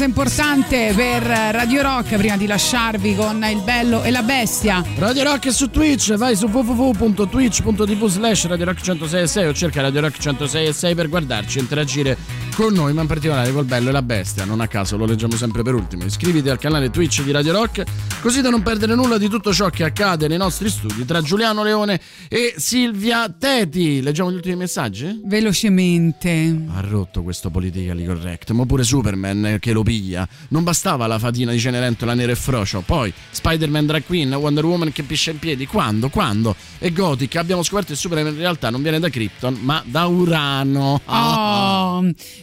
[0.00, 4.82] Cosa importante per Radio Rock prima di lasciarvi con il bello e la bestia.
[4.96, 10.00] Radio Rock è su Twitch, vai su www.twitch.tv slash Radio Rock 106 o cerca Radio
[10.00, 12.16] Rock 106 per guardarci e interagire
[12.54, 14.46] con noi, ma in particolare col bello e la bestia.
[14.46, 16.04] Non a caso lo leggiamo sempre per ultimo.
[16.04, 17.84] Iscriviti al canale Twitch di Radio Rock
[18.20, 21.62] così da non perdere nulla di tutto ciò che accade nei nostri studi tra Giuliano
[21.62, 24.02] Leone e Silvia Teti.
[24.02, 25.20] Leggiamo gli ultimi messaggi?
[25.24, 26.66] Velocemente.
[26.74, 30.28] Ha rotto questo politically correct, ma pure Superman che lo piglia.
[30.48, 32.82] Non bastava la fatina di Cenerentola nero e frocio.
[32.84, 35.66] Poi Spider-Man Drag Queen, Wonder Woman che piscia in piedi.
[35.66, 36.08] Quando?
[36.10, 36.54] Quando?
[36.78, 41.00] E Gothic abbiamo scoperto che Superman in realtà non viene da Krypton, ma da Urano.
[41.04, 41.89] Oh,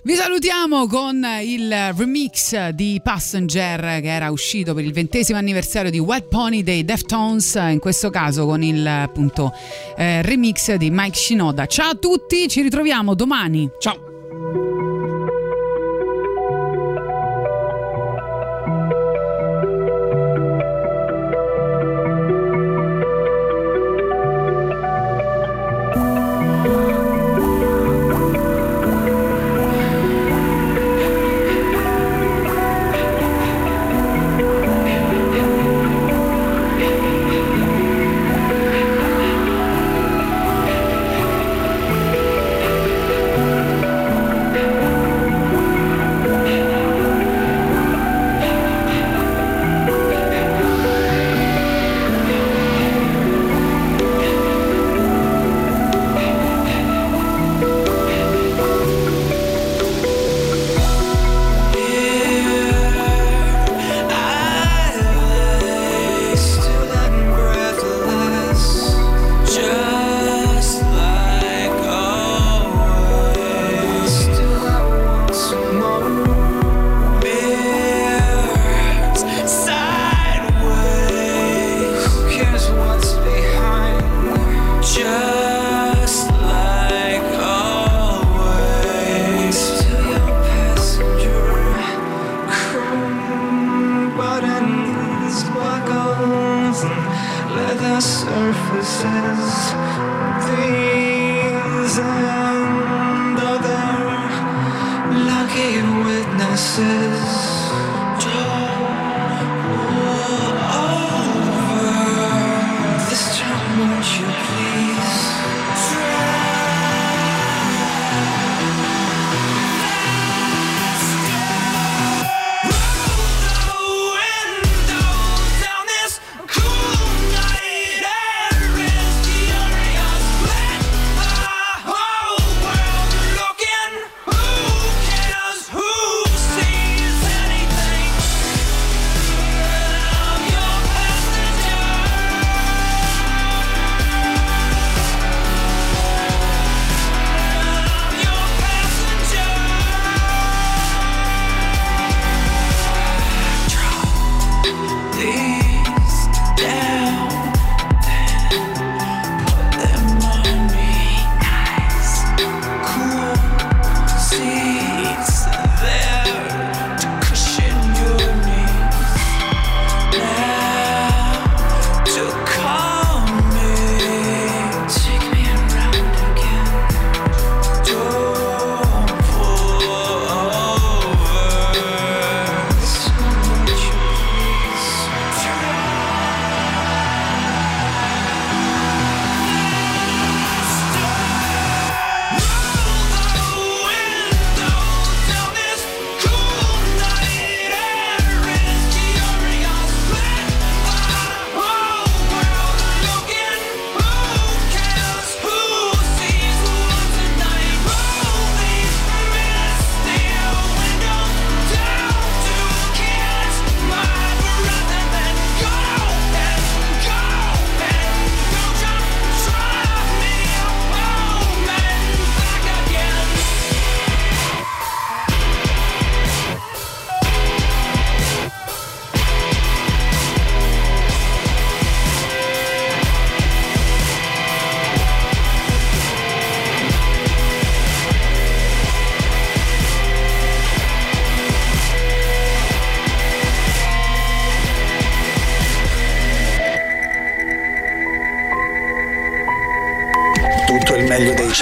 [0.04, 6.00] vi salutiamo con il remix di Passenger che era uscito per il ventesimo anniversario di
[6.00, 9.54] Wet Pony dei Deftones, in questo caso con il appunto
[9.98, 11.66] eh, remix di Mike Shinoda.
[11.66, 13.70] Ciao a tutti, ci ritroviamo domani.
[13.80, 14.07] Ciao.